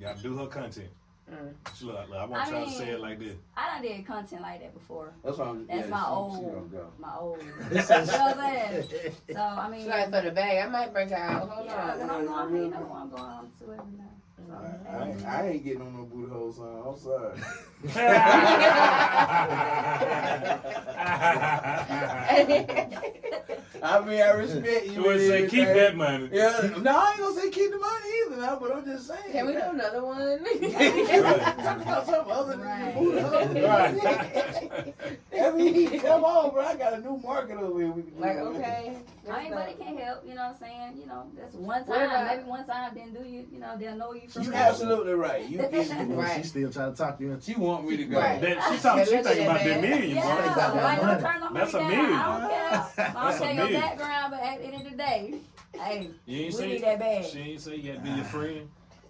[0.00, 0.88] You gotta do her content.
[1.28, 1.52] Mm.
[1.76, 3.34] She look, look, I want I y'all to mean- say it like this.
[3.56, 5.12] I done did content like that before.
[5.24, 5.66] That's why I'm.
[5.66, 6.86] That's yeah, my she- she old, gonna go.
[7.00, 7.42] my old.
[7.46, 8.84] you know This what is- I'm saying?
[9.32, 10.64] So I mean, She like for the bag.
[10.64, 11.48] I might break her out.
[11.48, 11.98] Hold yeah, on.
[11.98, 14.12] when I'm going, you know I'm going on to every night.
[14.46, 14.54] So, I,
[14.96, 16.84] I, ain't- I ain't getting on no booty hole song.
[16.86, 17.40] I'm sorry.
[23.82, 24.92] I mean, I respect you.
[24.92, 26.28] You would say keep that money.
[26.32, 29.32] Yeah, no, I ain't gonna say keep the money either, now, but I'm just saying.
[29.32, 30.38] Can we do another one?
[30.44, 32.94] Talk about something other than Right.
[32.94, 33.68] the booty hole.
[33.68, 34.94] Right.
[35.36, 36.64] I come on, bro.
[36.64, 37.90] I got a new market over here.
[37.90, 38.96] We can like, okay.
[39.30, 40.24] I mean, can't help.
[40.26, 40.98] You know what I'm saying?
[41.00, 42.02] You know, that's one time.
[42.10, 43.46] about- Maybe one time didn't do you.
[43.52, 44.42] You know, they'll know you from.
[44.44, 44.70] You that.
[44.70, 45.48] absolutely right.
[45.48, 46.06] You can.
[46.16, 46.36] Right.
[46.42, 48.18] She still trying to talk to you into She want me to go.
[48.18, 48.40] Right.
[48.40, 49.90] That, she talking, she thinking about that man.
[49.90, 50.42] million, Yeah, boy.
[50.42, 51.22] Think that like, don't money.
[51.22, 51.88] turn nobody That's a down.
[51.90, 52.12] million.
[52.12, 53.16] I don't care.
[53.16, 55.34] I don't care your background, but at the end of the day,
[55.74, 57.24] hey, You ain't we say need that bag.
[57.26, 58.68] She ain't say you had to be your friend.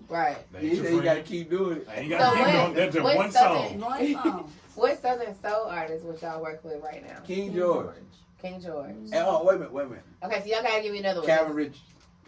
[0.08, 0.36] Right.
[0.52, 2.04] You, ain't your say you gotta keep doing it.
[2.04, 2.92] You So gotta keep what- doing that.
[2.92, 3.80] Just what one Southern- song.
[3.80, 4.52] One song.
[4.76, 7.20] What Southern Soul artist would y'all work with right now?
[7.20, 7.96] King George.
[8.42, 8.90] King George.
[8.90, 10.04] And, oh, wait a minute, wait a minute.
[10.22, 11.26] Okay, so y'all gotta give me another one.
[11.28, 11.78] Calvin Rich.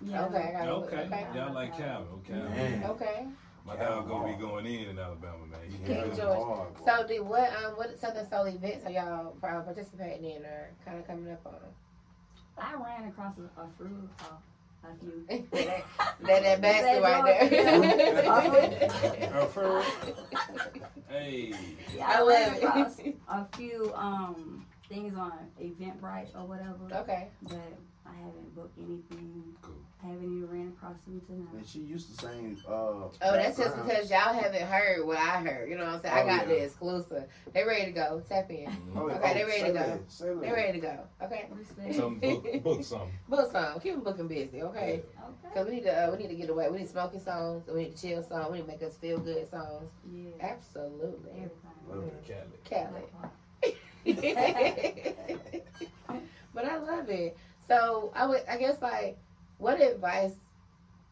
[0.03, 0.25] Yeah.
[0.25, 0.71] Okay, I got it.
[0.71, 1.27] Okay, Okay.
[1.35, 2.07] y'all like Calvin.
[2.25, 2.85] Okay, Man.
[2.85, 3.27] Okay.
[3.67, 5.61] my dog gonna be going in in Alabama, man.
[5.69, 6.05] He King.
[6.17, 6.39] George.
[6.39, 6.69] Hard.
[6.87, 10.99] So, did what um what Southern Soul events are y'all uh, participating in or kind
[10.99, 11.55] of coming up on?
[12.57, 14.25] I ran across a, a few, uh,
[14.85, 15.25] a few.
[15.29, 15.85] that,
[16.23, 18.31] that, that basket right there.
[18.31, 19.83] Uh, for-
[21.09, 21.55] hey,
[21.97, 23.17] Yeah, I I love it.
[23.29, 27.29] a few um things on Eventbrite or whatever, okay.
[27.43, 27.73] but
[28.07, 29.45] I haven't booked anything.
[29.63, 29.75] Cool.
[30.01, 31.49] Haven't even ran across them tonight.
[31.57, 32.57] And she used to sing.
[32.67, 33.89] Uh, Oh, that's just background.
[33.89, 35.69] because y'all haven't heard what I heard.
[35.69, 36.15] You know what I'm saying?
[36.15, 36.55] I Oh, got yeah.
[36.55, 37.25] the exclusive.
[37.53, 38.23] They ready to go.
[38.29, 38.69] Tap in.
[38.95, 39.75] Oh, Okay, oh, they ready to go.
[39.75, 40.41] that, say that.
[40.41, 40.99] They ready to go.
[41.23, 41.49] Okay.
[41.51, 41.95] Respect.
[41.97, 43.11] some book, book something.
[43.29, 43.81] Book some.
[43.81, 44.63] Keep them booking busy.
[44.63, 45.03] Okay.
[45.21, 45.55] Okay.
[45.55, 46.69] Cause we need to uh, we need to get away.
[46.71, 47.65] We need smoking songs.
[47.67, 48.53] We need to chill songs.
[48.53, 49.91] We need to make us feel good songs.
[50.13, 50.31] Yeah.
[50.41, 51.49] Absolutely.
[51.89, 52.37] Love Everything.
[52.55, 52.65] it.
[52.71, 53.75] Kali.
[54.05, 55.63] Kali.
[56.55, 57.37] but I love it.
[57.67, 59.19] So I would, I guess, like,
[59.59, 60.33] what advice?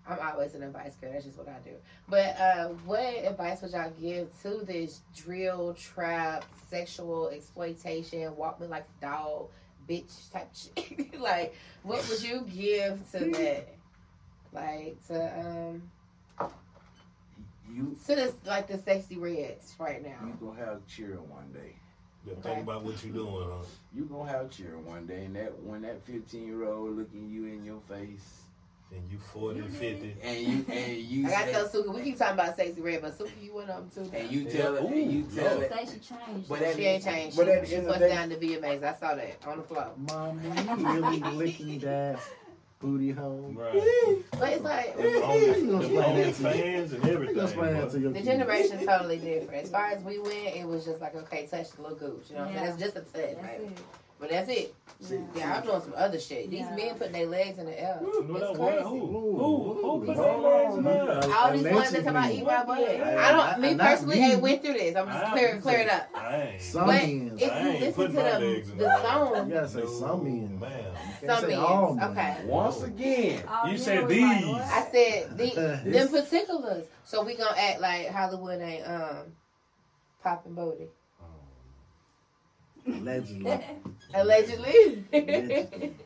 [0.08, 1.12] I'm always an advice girl.
[1.12, 1.72] That's just what I do.
[2.08, 8.68] But uh, what advice would y'all give to this drill trap, sexual exploitation, walk me
[8.68, 9.48] like a dog,
[9.88, 11.18] bitch type shit?
[11.20, 13.68] like, what would you give to that?
[14.52, 15.82] Like to um
[17.70, 20.18] You to this like the sexy reds right now.
[20.24, 21.76] you gonna have cheering one day.
[22.26, 22.42] Yeah, Okay.
[22.42, 23.64] think about what you're doing, huh?
[23.94, 27.46] You gonna have cheering one day, and that when that 15 year old looking you
[27.46, 28.42] in your face,
[28.92, 30.16] And you 40, 50.
[30.22, 31.94] and you and you I got say, to tell Suki.
[31.94, 34.08] We keep talking about Sexyy Red, but Suki, you went up too.
[34.12, 34.50] and you Yeah.
[34.62, 35.60] tell it, and you tell no.
[35.60, 35.72] it.
[35.72, 36.48] Say she changed.
[36.48, 37.36] But that- She ain't changed.
[37.36, 38.82] But at She, she end of bust the down the VMAs.
[38.84, 39.90] I saw that on the floor.
[39.96, 42.20] Mom, you really licking that
[42.78, 43.52] booty hole?
[43.54, 43.72] Right.
[44.38, 46.50] But it's like Them You only, gonna them explain only that to me.
[46.50, 47.42] fans and everything.
[47.42, 47.90] Explain that bro.
[47.90, 48.26] to your the kids.
[48.28, 49.64] generation's totally different.
[49.64, 52.30] As far as we went, it was just like okay, touch the little gooch.
[52.30, 52.64] You know, what I'm saying?
[52.64, 52.70] Yeah.
[52.70, 53.60] that's just a touch, right?
[53.60, 53.70] it.
[54.18, 54.74] But that's it.
[55.10, 55.18] Yeah.
[55.34, 56.48] Yeah, I'm doing some other shit.
[56.50, 56.74] These Yeah.
[56.74, 57.98] men putting their legs in the air.
[58.02, 58.82] You know It's that crazy.
[58.84, 58.94] Who?
[58.96, 59.74] Ooh, Who?
[60.00, 61.20] Who put their legs in on.
[61.20, 61.34] there?
[61.36, 62.78] All these ones that talk about eat my butt.
[62.78, 63.60] I don't.
[63.60, 64.32] Me Not- not personally, me.
[64.32, 64.96] ain't went through this.
[64.96, 66.08] I'm just I- clear, clear it up.
[66.14, 66.62] I ain't.
[66.62, 67.32] Some men.
[67.38, 68.96] if I you ain't listen putting to my the, legs in the there.
[68.96, 70.60] You gotta say No, some men.
[70.60, 70.84] Man.
[71.26, 71.64] You can't some say men.
[71.64, 72.10] all men.
[72.10, 72.36] Okay.
[72.46, 74.22] Once again, All You said these.
[74.24, 76.86] I said the, them particulars.
[77.04, 79.16] So we gonna act like Hollywood ain't um
[80.22, 80.88] popping booty.
[82.86, 83.60] Allegedly.
[84.14, 85.04] Allegedly.
[85.12, 85.94] Allegedly.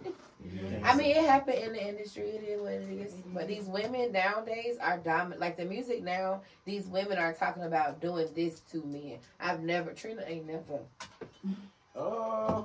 [0.82, 2.22] I mean, it happened in the industry.
[2.22, 3.12] It is what it is.
[3.34, 5.40] But these women nowadays are dominant.
[5.40, 9.18] Like the music now, these women are talking about doing this to men.
[9.38, 9.92] I've never.
[9.92, 10.80] Trina ain't never.
[11.94, 12.62] uh,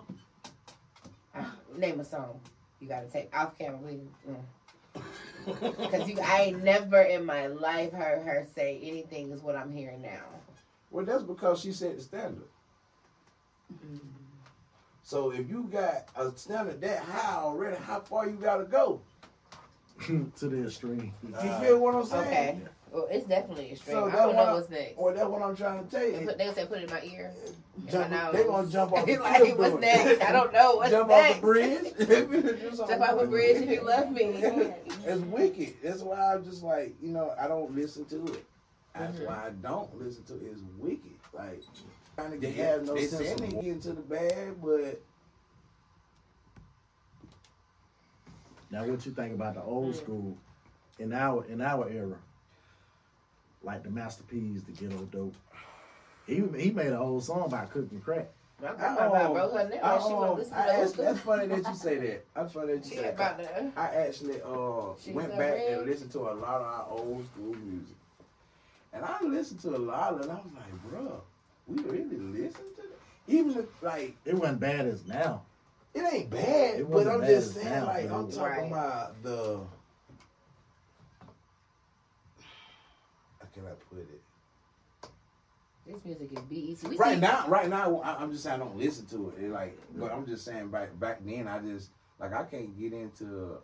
[1.77, 2.39] Name a song.
[2.79, 3.77] You gotta take off camera.
[3.77, 4.01] We.
[4.29, 5.91] Mm.
[5.91, 9.71] Cause you, I ain't never in my life heard her say anything is what I'm
[9.71, 10.23] hearing now.
[10.89, 12.47] well, that's because she set the standard.
[15.03, 19.01] So if you got a standard that high already, how far you gotta go?
[20.07, 21.13] to the extreme.
[21.23, 22.27] You feel what I'm saying?
[22.27, 22.59] Okay.
[22.95, 23.97] Well, it's definitely extreme.
[23.97, 24.97] So I that don't one know I- what's next.
[24.97, 26.27] Well, that's what I'm trying to tell And you.
[26.27, 27.33] put, they say put it in my ear.
[27.91, 30.21] Jump, my they gonna jump off the like, cliff what's next?
[30.23, 30.75] I don't know.
[30.77, 31.29] What's jump next?
[31.29, 31.93] off the bridge.
[32.77, 34.23] Jump off a bridge if you love me.
[34.23, 35.73] It's wicked.
[35.83, 38.45] That's why I'm just like, you know, I don't listen to it.
[38.97, 39.27] That's Mhm.
[39.27, 40.51] why I don't listen to it.
[40.53, 41.11] It's wicked.
[41.33, 41.63] Like,
[42.15, 44.53] trying to They get, have no they sense saying of- they get into the bag,
[44.63, 45.01] but
[48.71, 49.97] Now, what you think about the old Mm.
[49.97, 50.37] school
[50.97, 52.17] in our in our era,
[53.65, 55.35] like the Master P's, the Ghetto Dope?
[56.27, 58.29] He he made a whole song about cooking crack.
[58.63, 59.79] I, grandma about broke her neck.
[59.83, 61.97] I, Like she want to listen I to those actually- that's funny that you say
[61.97, 62.25] that.
[62.33, 63.13] That's funny that you She say that.
[63.15, 63.41] about.
[63.75, 65.77] I actually uh She's went back red.
[65.79, 67.95] and listened to a lot of our old school music,
[68.93, 71.21] and I listened to a lot, and I was like, bro,
[71.67, 72.99] we really listen to that.
[73.27, 75.41] Even if like It wasn't bad as now.
[75.93, 78.71] it ain't bad, It but I'm bad just saying, now, like but I'm talking Right.
[78.71, 79.59] about the.
[83.55, 84.21] Can I put it?
[85.87, 86.39] This music is
[86.83, 86.89] BET.
[86.91, 89.43] We right see- now, right now, I, I'm just saying I don't listen to it.
[89.45, 91.89] It like, but I'm just saying back back then, I just
[92.19, 93.57] like I can't get into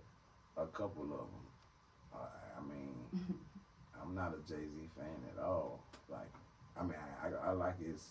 [0.58, 2.14] a couple of them.
[2.14, 2.18] Uh,
[2.60, 3.38] I mean,
[4.02, 5.80] I'm not a Jay Z fan at all.
[6.10, 6.30] Like,
[6.80, 8.04] I mean, I, I, I like his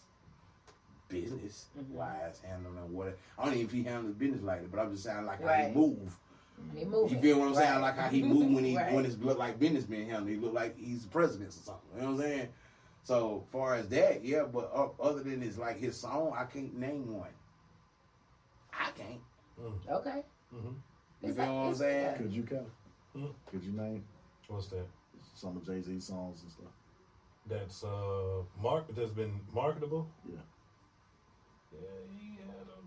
[1.08, 1.88] business Mhm.
[1.90, 5.04] wise handling what I don't even if he handles business like it, but I'm just
[5.04, 5.68] saying like Right.
[5.70, 6.16] he move.
[6.76, 7.16] He moving.
[7.16, 7.72] You feel what I'm saying?
[7.72, 7.80] Right.
[7.80, 8.92] Like how he move when he Right.
[8.92, 10.28] when it's look like business being handled.
[10.28, 11.82] He look like he's the president or something.
[11.96, 12.48] You know what I'm saying?
[13.02, 14.44] So far as that, yeah.
[14.44, 17.30] But uh, other than his like his song, I can't name one.
[18.72, 19.20] I can't.
[19.90, 20.22] Okay.
[20.54, 20.68] Mm-hmm.
[20.68, 22.16] You It's feel like- what I'm it's- saying?
[22.16, 22.66] Could you Kelly?
[23.14, 23.26] Hmm.
[23.50, 24.04] Could you name
[24.48, 24.86] What's that?
[25.34, 26.72] some of Jay Z songs and stuff?
[27.46, 30.08] That's uh mark that's been marketable.
[30.26, 30.36] Yeah.
[31.72, 31.78] Yeah,
[32.18, 32.39] he had a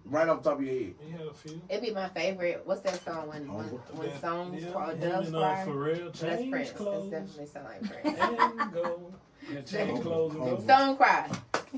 [0.06, 0.94] Right off the top of your head.
[1.06, 1.62] he had a few.
[1.70, 2.62] It'd be my favorite.
[2.66, 5.66] What's that song when when, when That- songs yeah, called him Doves and, uh, Cry?
[5.66, 6.72] Pharrell That's Prince.
[6.72, 8.20] clothes That's definitely sound like Prince.
[8.62, 9.14] and go.
[9.52, 10.64] Yeah, change clothes and go.
[10.68, 11.30] Song Cry.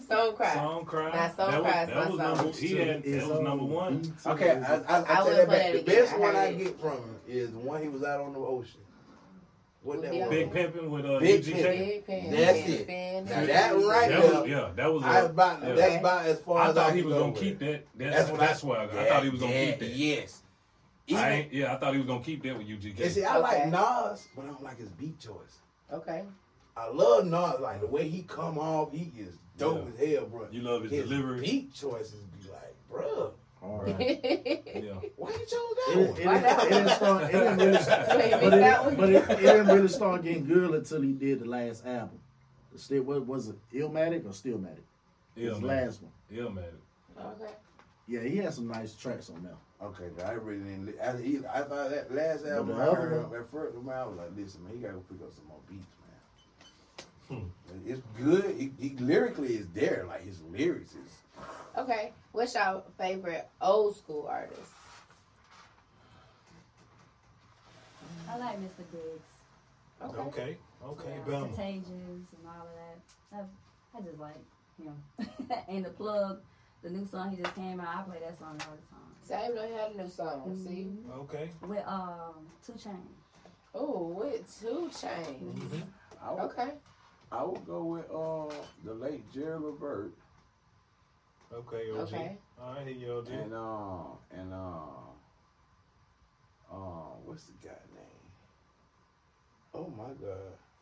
[0.10, 0.54] Song cry.
[0.54, 1.10] Song cry.
[1.14, 2.18] Now, Song that Cry was, that was song.
[2.18, 2.52] number.
[2.58, 4.14] He had that was number one.
[4.26, 5.74] Okay, I, I, I, I tell wouldn't that back.
[5.74, 8.40] The best one I get from him is the one he was out on the
[8.40, 8.82] ocean.
[9.86, 10.30] What that Big was?
[10.30, 11.54] Big pimping with uh, Big UGK.
[11.64, 12.32] Big pen.
[12.32, 12.88] That's big it.
[12.88, 15.04] pen, Now that right That there- was, yeah, that was.
[15.04, 15.74] I A, about yeah.
[15.76, 17.86] that's about as far as I as thought I he was gonna with keep that.
[17.96, 19.90] That's, what that's why I, I thought he was gonna yeah, keep that.
[19.90, 20.42] Yes.
[21.08, 23.00] I Even, ain't, yeah, I thought he was gonna keep that with UGK.
[23.00, 25.60] and see, I like Nas, but I don't like his beat choice.
[25.94, 26.24] Okay.
[26.76, 30.48] I love Nas, like the way he come off, he is dope as hell, bro.
[30.52, 31.42] You love his, His delivery.
[31.42, 32.74] beat choices be like,
[33.66, 33.86] bruh,
[34.76, 34.84] Hard.
[34.84, 35.10] Yeah.
[35.18, 35.50] why you chose
[35.88, 36.36] It, it, one?
[36.38, 37.24] it, it didn't start.
[37.24, 37.78] It didn't really.
[38.50, 41.86] But it, but it, it didn't really start getting good until he did the last
[41.86, 42.20] album.
[42.74, 43.56] The still what was it?
[43.74, 44.84] Illmatic or Stillmatic?
[45.36, 46.12] Yeah, His last one.
[46.32, 46.64] Yeah, man.
[47.20, 47.52] okay.
[48.08, 49.58] Yeah, he had some nice tracks on there.
[49.82, 50.96] Okay, I really didn't.
[51.02, 54.06] I, he, I thought that last album the I heard one- at first, man, I
[54.06, 55.86] was like, listen, man, he got to pick up some more beats,
[57.30, 57.40] man.
[57.42, 57.90] Hmm.
[57.90, 58.56] It's good.
[58.58, 60.06] He, he lyrically is there.
[60.08, 61.12] Like his lyrics is.
[61.78, 62.14] Okay.
[62.32, 64.72] What's your favorite old school artist?
[68.30, 68.84] I like Mr.
[68.92, 69.32] Biggs,
[70.04, 70.20] Okay.
[70.22, 70.58] Okay.
[70.84, 71.10] Okay.
[71.10, 71.48] yeah, Bama.
[71.56, 73.48] Contagious and all of that.
[73.94, 74.36] I, I just like
[74.82, 75.58] him.
[75.70, 76.40] and the plug,
[76.84, 79.16] the new song he just came out, I play that song all the time.
[79.22, 80.56] See, I know he had a new song.
[80.64, 80.88] See?
[81.10, 81.18] Mhm.
[81.24, 81.50] Okay.
[81.68, 82.98] With um Two Chainz.
[83.74, 85.84] Oh, with two chains.
[86.24, 86.72] I would, Okay.
[87.32, 88.54] I would go with uh
[88.86, 90.14] the late Jerry Levert
[91.56, 91.92] Okay.
[91.92, 92.00] OG.
[92.14, 92.38] Okay.
[92.62, 92.88] All right.
[92.88, 93.28] Here you OG.
[93.30, 93.98] and uh
[94.32, 95.06] and uh
[96.72, 96.76] uh
[97.26, 98.04] what's the guy name?
[99.74, 100.38] Oh my God.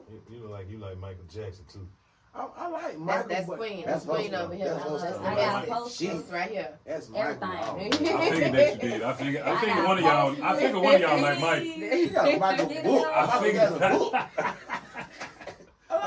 [0.10, 1.88] You, you look like you like Michael Jackson too.
[2.36, 3.30] I, I like Michael.
[3.30, 3.84] that's but Queen.
[3.86, 4.66] That's That's Queen over here.
[4.74, 5.20] That's her That's.
[5.20, 6.24] I got a Like, poster.
[6.32, 6.80] right here.
[6.84, 7.78] That's Michael.
[7.80, 8.08] Everything.
[8.18, 9.02] I figured that you did.
[9.04, 9.44] I figured.
[9.44, 10.44] I I figured one of y'all.
[10.44, 11.62] I figured one of y'all like Mike.
[11.64, 13.08] She got a Michael Get it book.
[13.16, 13.44] on.
[13.44, 14.14] Figured- a book.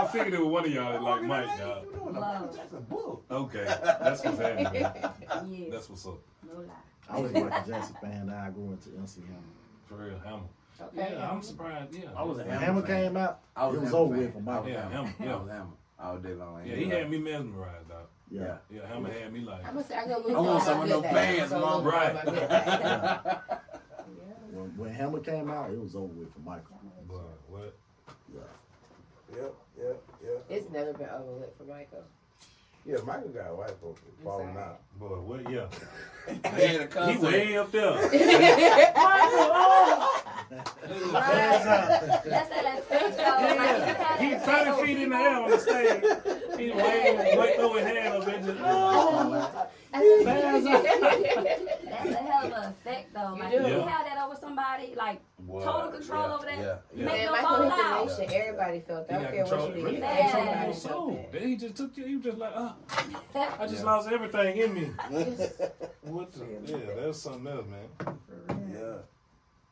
[0.07, 1.85] I figured it was one of y'all that like Mike, y'all.
[1.85, 2.41] you doing a Love.
[2.43, 3.25] Michael Jackson book.
[3.31, 4.73] Okay, that's what's happening.
[4.83, 4.93] man.
[5.51, 5.69] Yes.
[5.73, 6.19] That's what's up.
[6.47, 6.65] no lie.
[7.09, 8.27] I was a Michael Jackson fan.
[8.27, 9.41] Then I grew into MC Hammer.
[9.87, 10.43] For real, Hammer.
[10.81, 11.15] Okay.
[11.15, 11.95] Yeah, I'm surprised.
[11.95, 13.03] Yeah, I was a When Hammer Hammer fan.
[13.05, 14.25] came out, I was it was over fan.
[14.25, 14.63] with for I Michael.
[14.65, 15.07] was Yeah, Hammer.
[15.19, 15.67] Hammer, I was Hammer
[15.99, 16.63] all day long.
[16.67, 17.99] Yeah, he had me mesmerized, dog.
[18.31, 18.57] Yeah.
[18.71, 19.65] Yeah, Hammer had me like.
[19.67, 21.53] I'm gonna say I go look I want for some my of good them pants,
[21.53, 21.85] Mom.
[21.85, 22.15] Right.
[22.27, 23.39] my.
[24.53, 26.81] When, when Hammer came out, it was over with for Michael.
[27.07, 27.75] Boy, what?
[28.33, 28.41] Yeah.
[29.37, 30.45] Yep, yep, yep.
[30.51, 32.05] It's never been overlooked for Michael.
[32.85, 34.79] Yeah, Michael got a white folks falling out.
[34.99, 35.51] Boy, what?
[35.51, 35.67] Yeah,
[36.29, 36.35] He
[36.67, 37.33] had a he concert.
[37.33, 38.09] way up there.
[40.49, 43.43] That's that that fake dog.
[43.43, 44.45] Like, you got He that
[44.77, 46.05] 30 feet in the air on the stage.
[46.59, 48.59] He way, way throw his hand up and just.
[48.63, 49.67] Oh.
[49.93, 53.35] That's a hell of an effect though.
[53.35, 53.57] You Like do.
[53.59, 53.89] if you Yeah.
[53.89, 55.65] have that over somebody, like What?
[55.65, 56.59] total control Yeah, over that.
[56.59, 57.05] Yeah, You yeah.
[57.05, 58.07] make Man, them Michael fall hit the out.
[58.07, 58.35] nation.
[58.41, 59.19] Everybody felt that.
[59.19, 59.85] I don't care what you did.
[59.85, 59.99] Really?
[59.99, 60.33] Yeah.
[60.37, 61.33] Everybody So, felt that.
[61.33, 62.05] then he just took you.
[62.07, 62.73] He was just like, uh,
[63.59, 63.91] I just Yeah.
[63.91, 64.91] lost everything in me.
[66.03, 66.45] What the?
[66.65, 68.19] Yeah, that's something else, man.
[68.73, 68.95] yeah.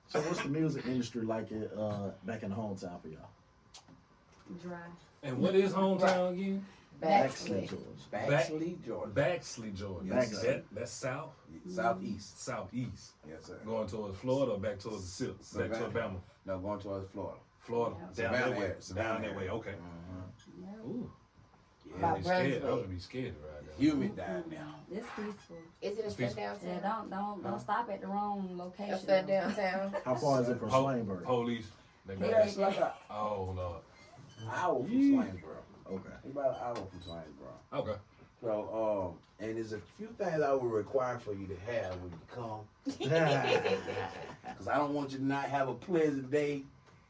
[0.08, 3.28] So what's the music industry like it, uh, back in the hometown for y'all?
[4.60, 4.76] Dry.
[5.22, 6.66] And what is hometown again?
[7.02, 7.68] Baxley.
[7.68, 7.80] George.
[8.12, 9.12] Baxley, Georgia.
[9.12, 10.06] Baxley, Georgia.
[10.14, 10.46] Yes, sir.
[10.46, 11.30] that, that's south,
[11.68, 12.40] Southeast.
[12.40, 13.12] southeast.
[13.28, 13.58] Yes, sir.
[13.64, 15.38] Going towards Florida or back towards the silk,
[15.68, 16.18] back to Alabama.
[16.46, 17.38] No, going towards Florida.
[17.60, 18.04] Florida, Yeah.
[18.06, 19.48] down Savannah that way, Savannah down that way.
[19.50, 19.70] Okay.
[19.72, 20.60] Mhm.
[20.60, 20.86] Yeah.
[20.86, 21.10] Ooh,
[22.00, 22.44] Yeah, I'd be scared.
[22.44, 22.74] I Brunswick.
[22.80, 23.74] would be scared right there.
[23.76, 24.74] humid down now.
[24.90, 25.56] It's peaceful.
[25.82, 26.68] Is it a Speak- step downtown?
[26.68, 28.94] Yeah, don't don't don't stop at the wrong location.
[28.94, 29.94] Upside downtown.
[30.04, 31.24] How far is it from Po- Swainsboro?
[31.24, 31.66] police.
[32.06, 33.82] They Yeah, it's like an Oh Lord.
[34.50, 35.16] hour from Yee.
[35.86, 35.96] Swainsboro.
[35.98, 36.14] Okay.
[36.24, 37.78] It's about an hour from Swainsboro.
[37.80, 37.98] Okay.
[38.42, 42.10] So, um, and there's a few things I would require for you to have when
[42.10, 42.60] you come.
[42.84, 46.62] Because I don't want you to not have a pleasant day.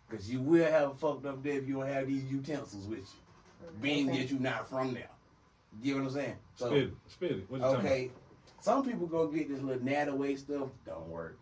[0.08, 2.98] Because you will have a fucked up day if you don't have these utensils with
[2.98, 3.68] you.
[3.80, 4.18] Being Okay.
[4.18, 5.08] that you're not from there.
[5.82, 6.36] You know what I'm saying?
[6.56, 6.92] So, Spit it.
[7.08, 7.44] Spit it.
[7.50, 8.10] What you okay.
[8.60, 10.68] Some people go get this little nataway stuff.
[10.86, 11.38] Don't work.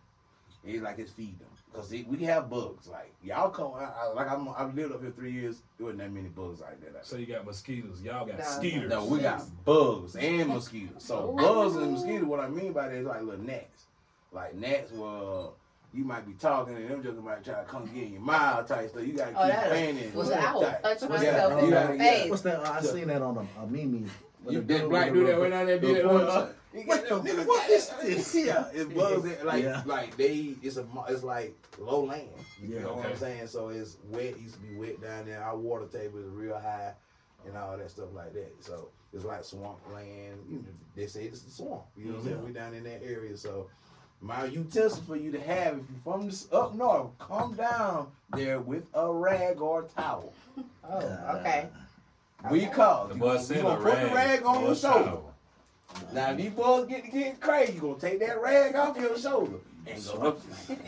[0.65, 1.47] It's like it's feed them.
[1.71, 2.87] Because we have bugs.
[2.87, 5.63] Like, y'all come, I, I, like I'm, I've lived up here three years.
[5.77, 6.91] There wasn't that many bugs like that.
[6.91, 7.05] about?
[7.05, 7.99] So you got mosquitoes.
[8.03, 8.43] Y'all got Nah.
[8.43, 8.89] skeeters.
[8.89, 11.03] No, we got bugs and mosquitoes.
[11.03, 13.85] So bugs and mosquitoes, what I mean by that is like little gnats.
[14.31, 15.55] Like gnats will
[15.95, 18.67] you might be talking and them jokers might try to come get in your mouth
[18.67, 19.05] type stuff.
[19.05, 20.13] You gotta keep Oh, that fanning.
[20.13, 20.79] was I will tight.
[20.83, 22.29] Yeah, myself in the face.
[22.29, 22.59] What's that?
[22.59, 23.97] Uh, I seen that on a, a Mimi.
[23.99, 26.55] You With did the black dude do that the- right down there the did it.
[26.73, 27.11] Points.
[27.11, 28.35] Uh, What the- nigga, what is this?
[28.35, 29.81] Yeah, it's bugs that, like Yeah.
[29.85, 32.29] like they it's a it's like low land.
[32.61, 32.81] You Yeah.
[32.83, 33.47] know what I'm saying?
[33.47, 34.23] So it's wet.
[34.25, 35.41] It used to be wet down there.
[35.43, 36.93] Our water table is real high,
[37.45, 38.53] and all that stuff like that.
[38.61, 40.39] So it's like swamp land.
[40.49, 40.63] You know,
[40.95, 41.83] they say it's the swamp.
[41.95, 42.45] You know what I'm saying?
[42.45, 43.37] We down in that area.
[43.37, 43.67] So
[44.21, 48.59] my utensil for you to have if you from this up north, come down there
[48.59, 50.33] with a rag or a towel.
[50.89, 51.67] Oh, okay.
[52.51, 53.07] We call.
[53.07, 55.17] The You boy gonna, you gonna a put the rag on or your a shoulder.
[55.93, 56.13] Towel.
[56.13, 59.17] Now if these boys get to getting crazy, you gonna take that rag off your
[59.17, 60.39] shoulder and go up.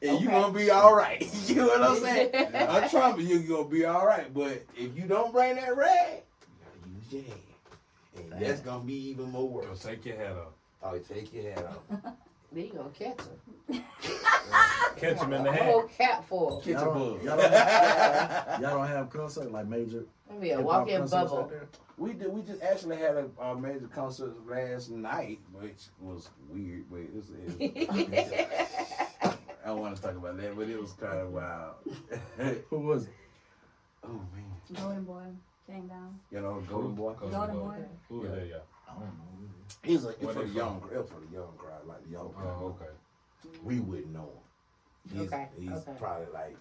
[0.00, 1.20] And you gonna be all right.
[1.48, 2.30] you know what I'm saying?
[2.54, 4.32] I promise you, you gonna be all right.
[4.32, 8.84] But if you don't bring that rag, you gotta use your hand, and that's gonna
[8.84, 9.80] be even more Go worse.
[9.82, 10.52] take your hat off.
[10.84, 12.12] Oh, take your hat off.
[12.52, 13.20] Then you gonna catch
[13.68, 13.84] him.
[14.96, 15.62] Catch him in the head.
[15.62, 15.70] hat.
[15.72, 16.56] whole cap full.
[16.60, 16.94] Catch a Y'all bug.
[16.94, 20.04] don't- y'all don't- Y'all don't have concert like major.
[20.30, 21.48] Maybe a uh, hip-hop walk-in concerts out bubble.
[21.48, 21.68] there?
[21.98, 22.32] We did.
[22.32, 26.84] We just actually had a, a major concert last night, which was weird.
[26.90, 27.30] But it was.
[27.60, 28.32] It was
[29.64, 31.74] I don't want to talk about that, but it was kind of wild.
[32.70, 33.12] Who was it?
[34.04, 34.44] oh man,
[34.74, 35.24] Golden boy
[35.66, 36.18] came down.
[36.32, 37.12] you know, Golden Boy.
[37.30, 37.76] Golden Boy.
[38.08, 38.62] Who was that, y'all?
[38.88, 39.28] I don't know.
[39.82, 42.56] He's a, Where for the young, it's for the young crowd, like the young crowd.
[42.60, 42.90] Oh, okay.
[43.62, 45.18] We wouldn't know him.
[45.18, 45.92] He's, Okay, he's okay.
[45.98, 46.56] probably like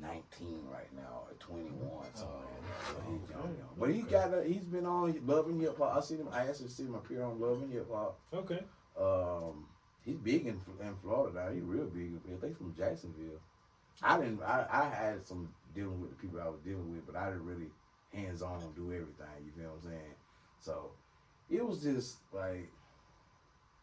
[0.00, 1.78] 19 right now, or 21,
[2.14, 2.86] something like that.
[2.86, 3.74] So he's young, young.
[3.78, 5.96] But he got, a, he's been on Love & Hip Hop.
[5.96, 6.28] I seen him.
[6.32, 8.18] I actually seen him appear on Love & Hip Hop.
[8.32, 8.60] Okay.
[8.98, 9.66] Um,
[10.04, 11.52] he's big in, in Florida now.
[11.52, 12.12] He's real big.
[12.32, 13.40] I think from Jacksonville.
[14.02, 14.42] I didn't.
[14.42, 17.44] I, I had some dealing with the people I was dealing with, but I didn't
[17.44, 17.70] really
[18.12, 19.26] hands on do everything.
[19.44, 20.14] You feel what I'm saying?
[20.58, 20.90] So
[21.50, 22.70] it was just like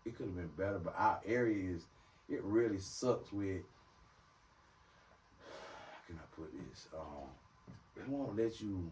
[0.06, 0.80] it could have been better.
[0.80, 1.86] But our area is
[2.30, 3.62] it really sucks with.
[5.40, 6.88] How can I put this?
[6.94, 7.28] Um,
[7.96, 8.92] it won't let you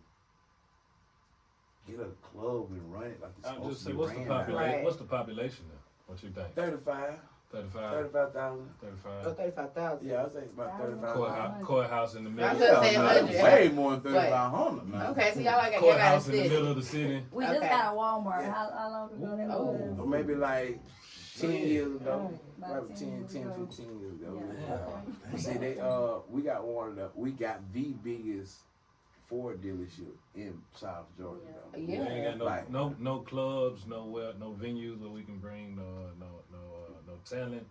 [1.87, 4.11] get a club and run it like it's I'll supposed just to say, be what's
[4.11, 4.71] the ran population?
[4.73, 4.83] Right.
[4.83, 5.79] What's the population now?
[6.07, 6.53] What you think?
[6.55, 7.13] 35,
[7.55, 8.69] 35, 35,000.
[8.81, 9.11] 35.
[9.25, 10.07] Oh, 35,000.
[10.07, 10.95] Yeah, I think about Thousand.
[11.01, 11.15] 35.
[11.15, 12.49] Courthouse, courthouse in the middle.
[12.49, 12.67] I middle.
[12.67, 13.33] was gonna say Yeah, 100.
[13.33, 15.01] that's way more than 3,500 man.
[15.07, 17.25] Okay, so y'all like y'all got a Courthouse in the middle of the city.
[17.31, 17.67] We just Okay.
[17.69, 18.41] got a Walmart.
[18.41, 18.51] Yeah.
[18.53, 19.65] How, how long ago that Oh.
[19.65, 19.99] was?
[19.99, 20.79] Or maybe like
[21.39, 22.31] 10 years ago.
[22.57, 23.65] About Probably 10 10, years 10, ago.
[23.67, 24.41] 15 years ago.
[24.41, 24.69] Yeah.
[24.69, 25.29] Yeah.
[25.29, 25.37] Okay.
[25.37, 28.59] See, they uh, we got one of the, we got the biggest
[29.27, 31.41] Ford dealership in South Georgia.
[31.73, 31.79] though.
[31.79, 31.99] Yeah.
[32.03, 35.37] We ain't got no, Like- no no clubs, no well, no venues where we can
[35.39, 36.27] bring uh, no
[37.29, 37.65] talent,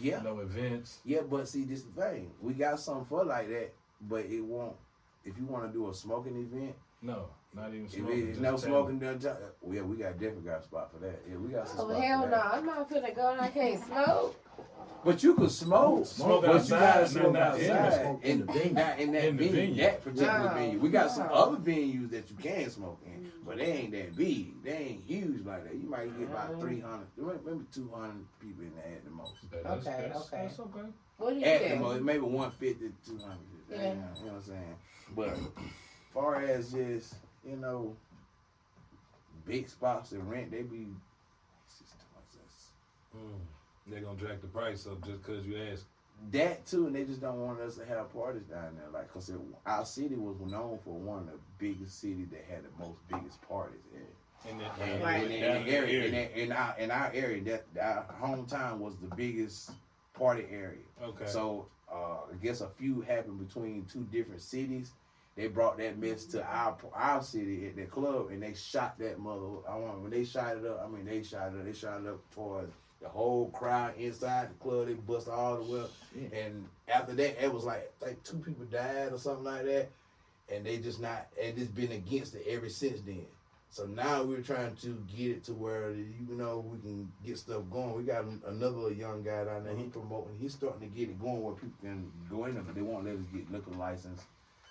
[0.00, 0.20] Yeah.
[0.22, 0.98] no events.
[1.04, 2.30] Yeah, but see, this thing.
[2.42, 4.76] We got something for like that, but it won't.
[5.24, 8.18] If you want to do a smoking event, No, not even if smoking.
[8.18, 10.98] it's just no smoking done, time, well, yeah, we got definitely got a spot for
[10.98, 11.20] that.
[11.28, 12.30] Yeah, we got some Oh spot hell no!
[12.30, 12.44] that.
[12.54, 14.36] I'm not finna go and I can't smoke.
[15.04, 16.06] But you could smoke.
[16.06, 18.00] Smoke but you outside, gotta not- smoke not in outside.
[18.02, 18.72] smoke in, in the venue.
[18.74, 19.82] not in that In venue, venue.
[19.82, 20.78] that particular No, venue.
[20.80, 23.15] We got some other venues that you can smoke in,
[23.46, 24.62] but they ain't that big.
[24.64, 25.74] They ain't huge like that.
[25.74, 26.60] You might get about Mm.
[26.60, 27.06] 300,
[27.46, 29.34] maybe 200 people in there at the most.
[29.50, 30.42] That- that's, Okay, that's, okay.
[30.42, 30.92] That's okay.
[31.18, 33.38] What do you At the most, maybe 150, 200.
[33.70, 33.88] Yeah.
[33.88, 34.76] You know what I'm saying?
[35.14, 35.38] But
[36.12, 37.96] far as just, you know,
[39.44, 40.88] big spots and rent, they be.
[41.66, 42.32] it's just too much.
[42.34, 42.70] That's-
[43.16, 43.40] Mm.
[43.88, 45.86] They're gonna drag the price up just cause you ask.
[46.32, 48.88] That too, and they just don't want us to have parties down there.
[48.92, 52.64] Like, cause it, our city was known for one of the biggest cities that had
[52.64, 53.78] the most biggest parties.
[53.94, 55.24] In, In that, and, Right.
[55.24, 58.78] in, in, that the area, in, that- in our in our area, that our hometown
[58.78, 59.70] was the biggest
[60.14, 60.78] party area.
[61.02, 61.26] Okay.
[61.26, 64.92] So uh, I guess a few happened between two different cities.
[65.36, 69.18] They brought that mess to our our city at the club, and they shot that
[69.18, 69.46] mother.
[69.68, 70.82] I want when they shot it up.
[70.84, 71.58] I mean, they shot it.
[71.58, 71.64] up.
[71.66, 74.86] They shot it up towards the whole crowd inside the club.
[74.86, 75.90] They bust all the way up,
[76.32, 79.90] and after that, it was like like two people died or something like that,
[80.52, 83.26] and they just not and it's been against it ever since then.
[83.68, 87.62] So now we're trying to get it to where you know we can get stuff
[87.70, 87.94] going.
[87.94, 89.76] We got another young guy down there.
[89.76, 90.38] He promoting.
[90.40, 93.04] He's starting to get it going where people can go in there, but they won't
[93.04, 94.22] let us get liquor license.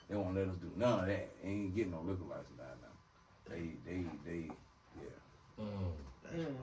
[0.10, 1.30] They won't let us do none of that.
[1.44, 3.58] They Ain't getting no liquor license down there.
[3.58, 4.50] They they they
[4.98, 5.64] yeah.
[5.64, 6.56] Mm.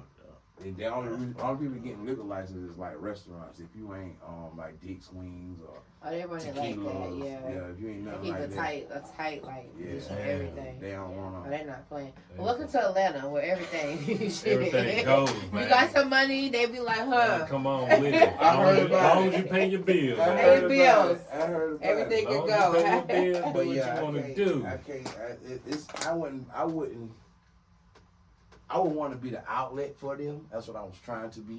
[0.62, 0.76] That's fucked up.
[0.76, 3.60] They, the only reason, all people getting liquor licenses is like restaurants.
[3.60, 7.60] If you ain't um like Dick's Wings or Oh, they run it like that, yeah.
[7.70, 9.92] if you ain't nothing keep like a that, tight, a tight like Yeah.
[9.92, 10.16] just Yeah.
[10.16, 10.80] everything.
[10.80, 11.48] they don't Oh, wanna.
[11.50, 12.12] they're not playing.
[12.32, 13.98] They Well, welcome to Atlanta, where everything.
[14.52, 15.62] Everything goes, man.
[15.62, 17.10] You got some money, they be like, Man,
[17.40, 17.46] huh?
[17.48, 18.34] come on with it.
[18.40, 19.34] I heard As long it.
[19.34, 20.18] as you pay your bills.
[20.18, 20.36] I man.
[20.38, 21.18] Hey, heard about bills.
[21.20, 21.26] it.
[21.32, 22.26] I heard about Everything it.
[22.26, 23.42] Can long as you pay your go.
[23.42, 24.66] bills, do But what yeah, you I want to can't- do.
[24.66, 25.06] I can't.
[25.06, 25.86] I, it, it's.
[26.06, 26.48] I wouldn't.
[26.52, 27.10] I wouldn't.
[28.72, 30.46] I would want to be the outlet for them.
[30.50, 31.54] That's what I was trying to be.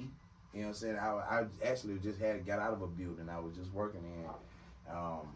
[0.52, 0.96] You know what I'm saying?
[0.96, 3.28] I, I actually just had got out of a building.
[3.28, 5.26] I was just working in um,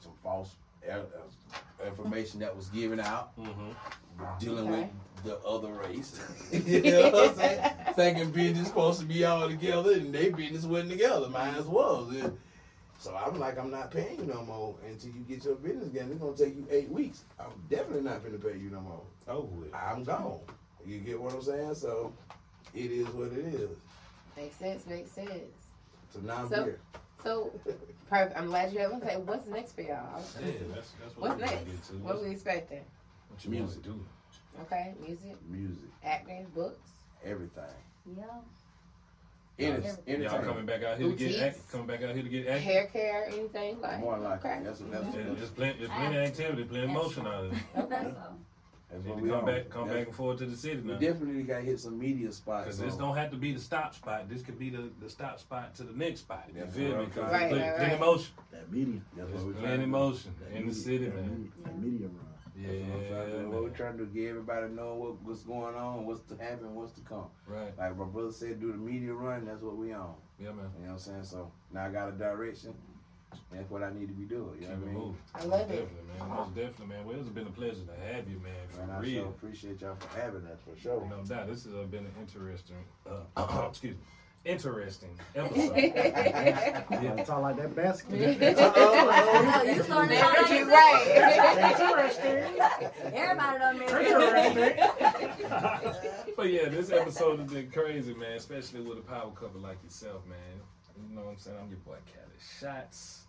[0.00, 0.54] some false
[0.90, 1.00] uh,
[1.86, 4.44] information that was given out, Mm-hmm.
[4.44, 4.88] dealing Okay.
[5.16, 6.20] with the other race.
[6.52, 7.70] you know what I'm saying?
[7.96, 11.28] Thinking business supposed to be all together, and they business wasn't together.
[11.28, 12.08] Mine as well.
[13.06, 16.08] So I'm like, I'm not paying you no more until you get your business again.
[16.10, 17.22] It's gonna take you eight weeks.
[17.38, 19.00] I'm definitely not gonna pay you no more.
[19.28, 19.72] Oh, Over with.
[19.72, 20.40] I'm gone.
[20.84, 21.76] You get what I'm saying?
[21.76, 22.12] So
[22.74, 23.70] it is what it is.
[24.36, 25.30] Makes sense, makes sense.
[26.12, 26.80] So now I'm So- here.
[27.22, 27.52] So,
[28.10, 28.36] perfect.
[28.36, 28.92] I'm glad you have.
[28.94, 30.20] Okay, what's next for y'all?
[30.44, 31.64] Yeah, that's that's what What's we next?
[31.64, 31.92] Get to.
[32.04, 32.84] What we expecting?
[33.28, 33.82] what you want Music.
[33.84, 34.04] to do?
[34.62, 36.90] Okay, music, Music, acting, books.
[37.24, 37.62] everything.
[38.16, 38.24] Yeah.
[39.58, 40.22] Any, Everything.
[40.22, 41.40] Y'all coming back out here to get Boutiques.
[41.42, 42.62] act, coming back out here to get active.
[42.62, 44.00] Hair care, anything like.
[44.00, 44.60] More like okay.
[44.62, 47.50] that's that's, that's, Yeah, that's, there's plenty, there's plenty of activity, plenty of motion out
[47.50, 47.60] there.
[47.88, 48.22] That's so.
[48.90, 49.44] that's Need what to we come on.
[49.46, 51.98] back, come That's- back and forth to the city We definitely got to hit some
[51.98, 52.64] media spots.
[52.66, 54.28] Because this don't have to be the stop spot.
[54.28, 56.44] This could be the, the stop spot to the next spot.
[56.54, 57.02] You That's feel what me?
[57.04, 58.32] I'm Because trying to- there's Right, plenty right, motion.
[58.52, 59.00] That media.
[59.16, 61.30] That's what we're trying plenty motion That in the city, that man.
[61.30, 62.26] Media, that media run.
[63.76, 64.04] Trying to do.
[64.04, 64.14] What we're man.
[64.14, 67.26] trying to get everybody know what, what's going on, what's to happen, what's to come.
[67.46, 67.76] right.
[67.78, 69.44] Like my brother said, do the media run.
[69.46, 70.14] That's what we on.
[70.40, 70.66] Yeah, man.
[70.78, 71.24] You know what I'm saying?
[71.24, 72.74] So now I got a direction.
[73.52, 74.50] That's what I need to be doing.
[74.60, 74.94] You Keep know it what I mean?
[74.94, 75.16] moving.
[75.34, 75.76] I love Most it.
[75.76, 76.28] Definitely, man.
[76.28, 77.06] Most definitely, man.
[77.06, 78.52] Well, it's been a pleasure to have you, man.
[78.68, 79.22] For And I real.
[79.22, 81.06] sure appreciate y'all for having us for sure.
[81.08, 81.48] No doubt.
[81.48, 82.76] This has been an interesting,
[83.08, 84.00] uh, excuse me,
[84.46, 85.76] interesting episode.
[85.76, 87.24] Yeah.
[87.24, 88.20] talk like that basketball.
[88.20, 92.18] I know, you starting to talk like You're yourself.
[92.18, 92.92] right.
[93.12, 93.78] Everybody done
[94.54, 94.76] been
[96.36, 98.32] But yeah, this episode has been crazy, man.
[98.32, 100.38] Especially with a power couple like yourself, man.
[101.08, 101.56] You know what I'm saying?
[101.60, 103.22] I'm your boy Kali Shots.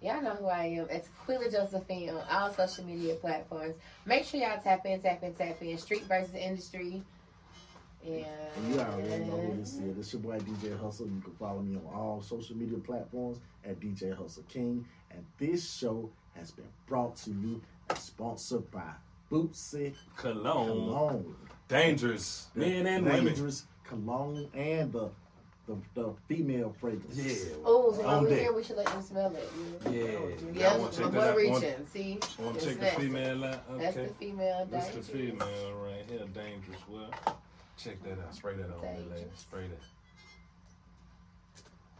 [0.00, 0.86] Y'all know who I am.
[0.90, 3.74] It's Quilla Josephine on all social media platforms.
[4.04, 5.78] Make sure y'all tap in, tap in, tap in.
[5.78, 7.02] Street versus industry.
[8.06, 8.26] And
[8.56, 9.46] And you already know uh-huh.
[9.46, 9.96] who this is.
[9.96, 11.06] This your boy DJ Hustle.
[11.06, 14.86] You can follow me on all social media platforms at DJ Hustle King.
[15.10, 18.92] And this show has been brought to you and sponsored by
[19.30, 20.66] Bootsy Cologne.
[20.66, 21.36] Cologne.
[21.68, 22.48] Dangerous.
[22.54, 23.24] Men and women.
[23.26, 25.10] Dangerous Cologne and the
[25.66, 27.16] the, the female fragrance.
[27.16, 27.54] Yeah.
[27.64, 28.38] Oh, so On over deck.
[28.38, 29.50] here we should let them smell it.
[29.90, 30.60] Yeah.
[30.60, 31.50] Yeah, I want to my check boy that out.
[31.50, 31.86] Want, reaching.
[31.92, 33.78] See, want to check the female out?
[33.78, 34.06] that's Okay.
[34.06, 34.68] the female.
[34.70, 36.26] That's the female right here.
[36.34, 36.80] Dangerous.
[36.86, 37.10] Well,
[37.76, 38.34] check that out.
[38.34, 39.26] Spray that on there, lady.
[39.34, 39.80] Spray that.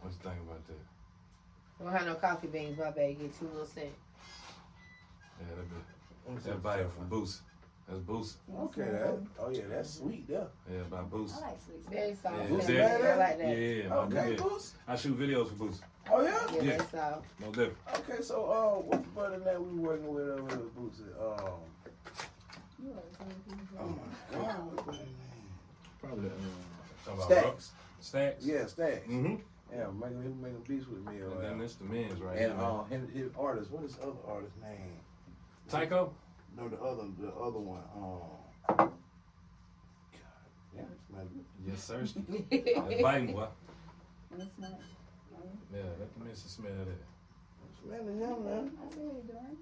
[0.01, 1.83] What you think about that?
[1.83, 2.77] Don't have no coffee beans.
[2.77, 3.19] My bad.
[3.19, 3.95] Get two little cents.
[5.39, 7.41] Yeah, that be that bite from Boost.
[7.87, 8.37] That's Boost.
[8.57, 10.45] Okay, that, oh yeah, that's sweet, yeah.
[10.71, 11.35] Yeah, by Boost.
[11.35, 11.93] I like sweet stuff.
[11.93, 12.37] Very soft.
[12.39, 12.47] Yeah.
[12.47, 13.57] Boost I bad, like that.
[13.57, 14.41] Yeah, my Okay, yeah.
[14.41, 14.75] Boost.
[14.87, 15.83] I shoot videos for Boost.
[16.11, 16.39] Oh yeah.
[16.51, 16.77] Yeah, Yeah.
[16.77, 17.25] very soft.
[17.39, 17.77] No different.
[18.09, 21.09] Okay, so uh, what's the brother that we working with over here with Bootsy?
[21.21, 21.59] Um,
[23.79, 25.15] oh my God, what's his name?
[26.07, 27.71] Probably uh, Stacks.
[27.99, 28.45] Stacks.
[28.45, 29.07] Yeah, Stacks.
[29.07, 29.35] Mm-hmm.
[29.75, 31.21] Yeah, making him making beats with me.
[31.21, 32.61] And Or, then it's the men's right and here.
[32.61, 34.99] uh, his, his artist, what is the other artist name?
[35.67, 36.13] Tycho.
[36.57, 37.81] No, the other, the other one.
[37.97, 38.91] Um, God,
[40.75, 41.31] yeah, it's
[41.67, 41.99] Yes, sir.
[42.51, 43.47] That's biting, boy.
[44.37, 44.71] That's not.
[45.73, 47.83] Yeah, let the missus smell that.
[47.83, 48.71] smelling him, man.
[48.79, 49.57] I see you're doing.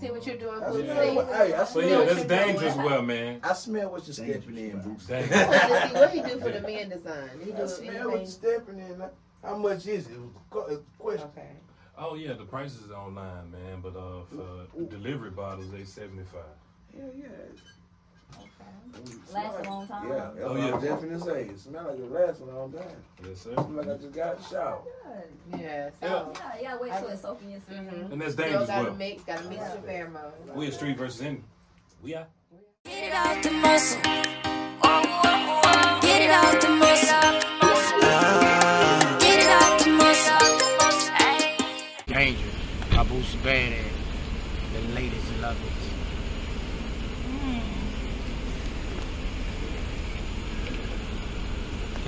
[0.00, 0.84] See what you're doing, I Bootsy.
[0.84, 2.46] smell what, hey, I But smell, yeah, what that's you're doing.
[2.46, 3.40] dangerous, well, man.
[3.42, 4.82] I smell what you're Dangerous, stepping in, man.
[4.86, 5.06] Bootsy.
[5.08, 5.40] Dangerous.
[5.40, 7.30] I want to see what he do for the man design.
[7.44, 9.02] He I do smell what you're stepping in.
[9.42, 10.12] How much is it?
[10.14, 10.20] It
[10.52, 11.28] was a question.
[11.36, 11.48] Okay.
[11.96, 13.80] Oh yeah, the prices is online, man.
[13.82, 16.42] But uh, for delivery bottles, they seventy five.
[16.96, 17.26] Yeah, yeah.
[18.36, 19.32] Okay.
[19.32, 20.08] Last a long time.
[20.08, 20.74] Yeah, that's Oh, what yeah.
[20.74, 21.42] I'm definitely say.
[21.50, 22.84] It smell like it lasts a long time.
[23.26, 23.52] Yes, sir.
[23.52, 24.82] Smell like I just got a shower.
[25.04, 25.60] Good.
[25.60, 25.66] Yeah.
[25.66, 25.90] Yeah.
[26.00, 26.32] So.
[26.34, 27.86] Yeah, yeah, wait till it's soaking your skin.
[27.86, 28.12] Mhm.
[28.12, 28.94] And that's Still dangerous, gotta well.
[28.94, 30.54] mix, gotta mix your pheromones.
[30.54, 31.44] We a street versus in.
[32.02, 32.26] We are.
[32.84, 34.00] Get it out the muscle.
[36.00, 37.32] Get it out the muscle.
[39.20, 40.48] Get it out the muscle.
[42.06, 42.44] Danger.
[42.92, 43.38] My boots are
[44.72, 45.87] The ladies love it.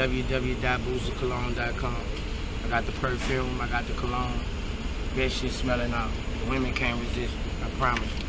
[0.00, 1.96] www.boozercologne.com.
[2.64, 4.40] I got the perfume, I got the cologne.
[5.14, 6.08] Best shit smelling out.
[6.42, 8.19] The women can't resist I promise.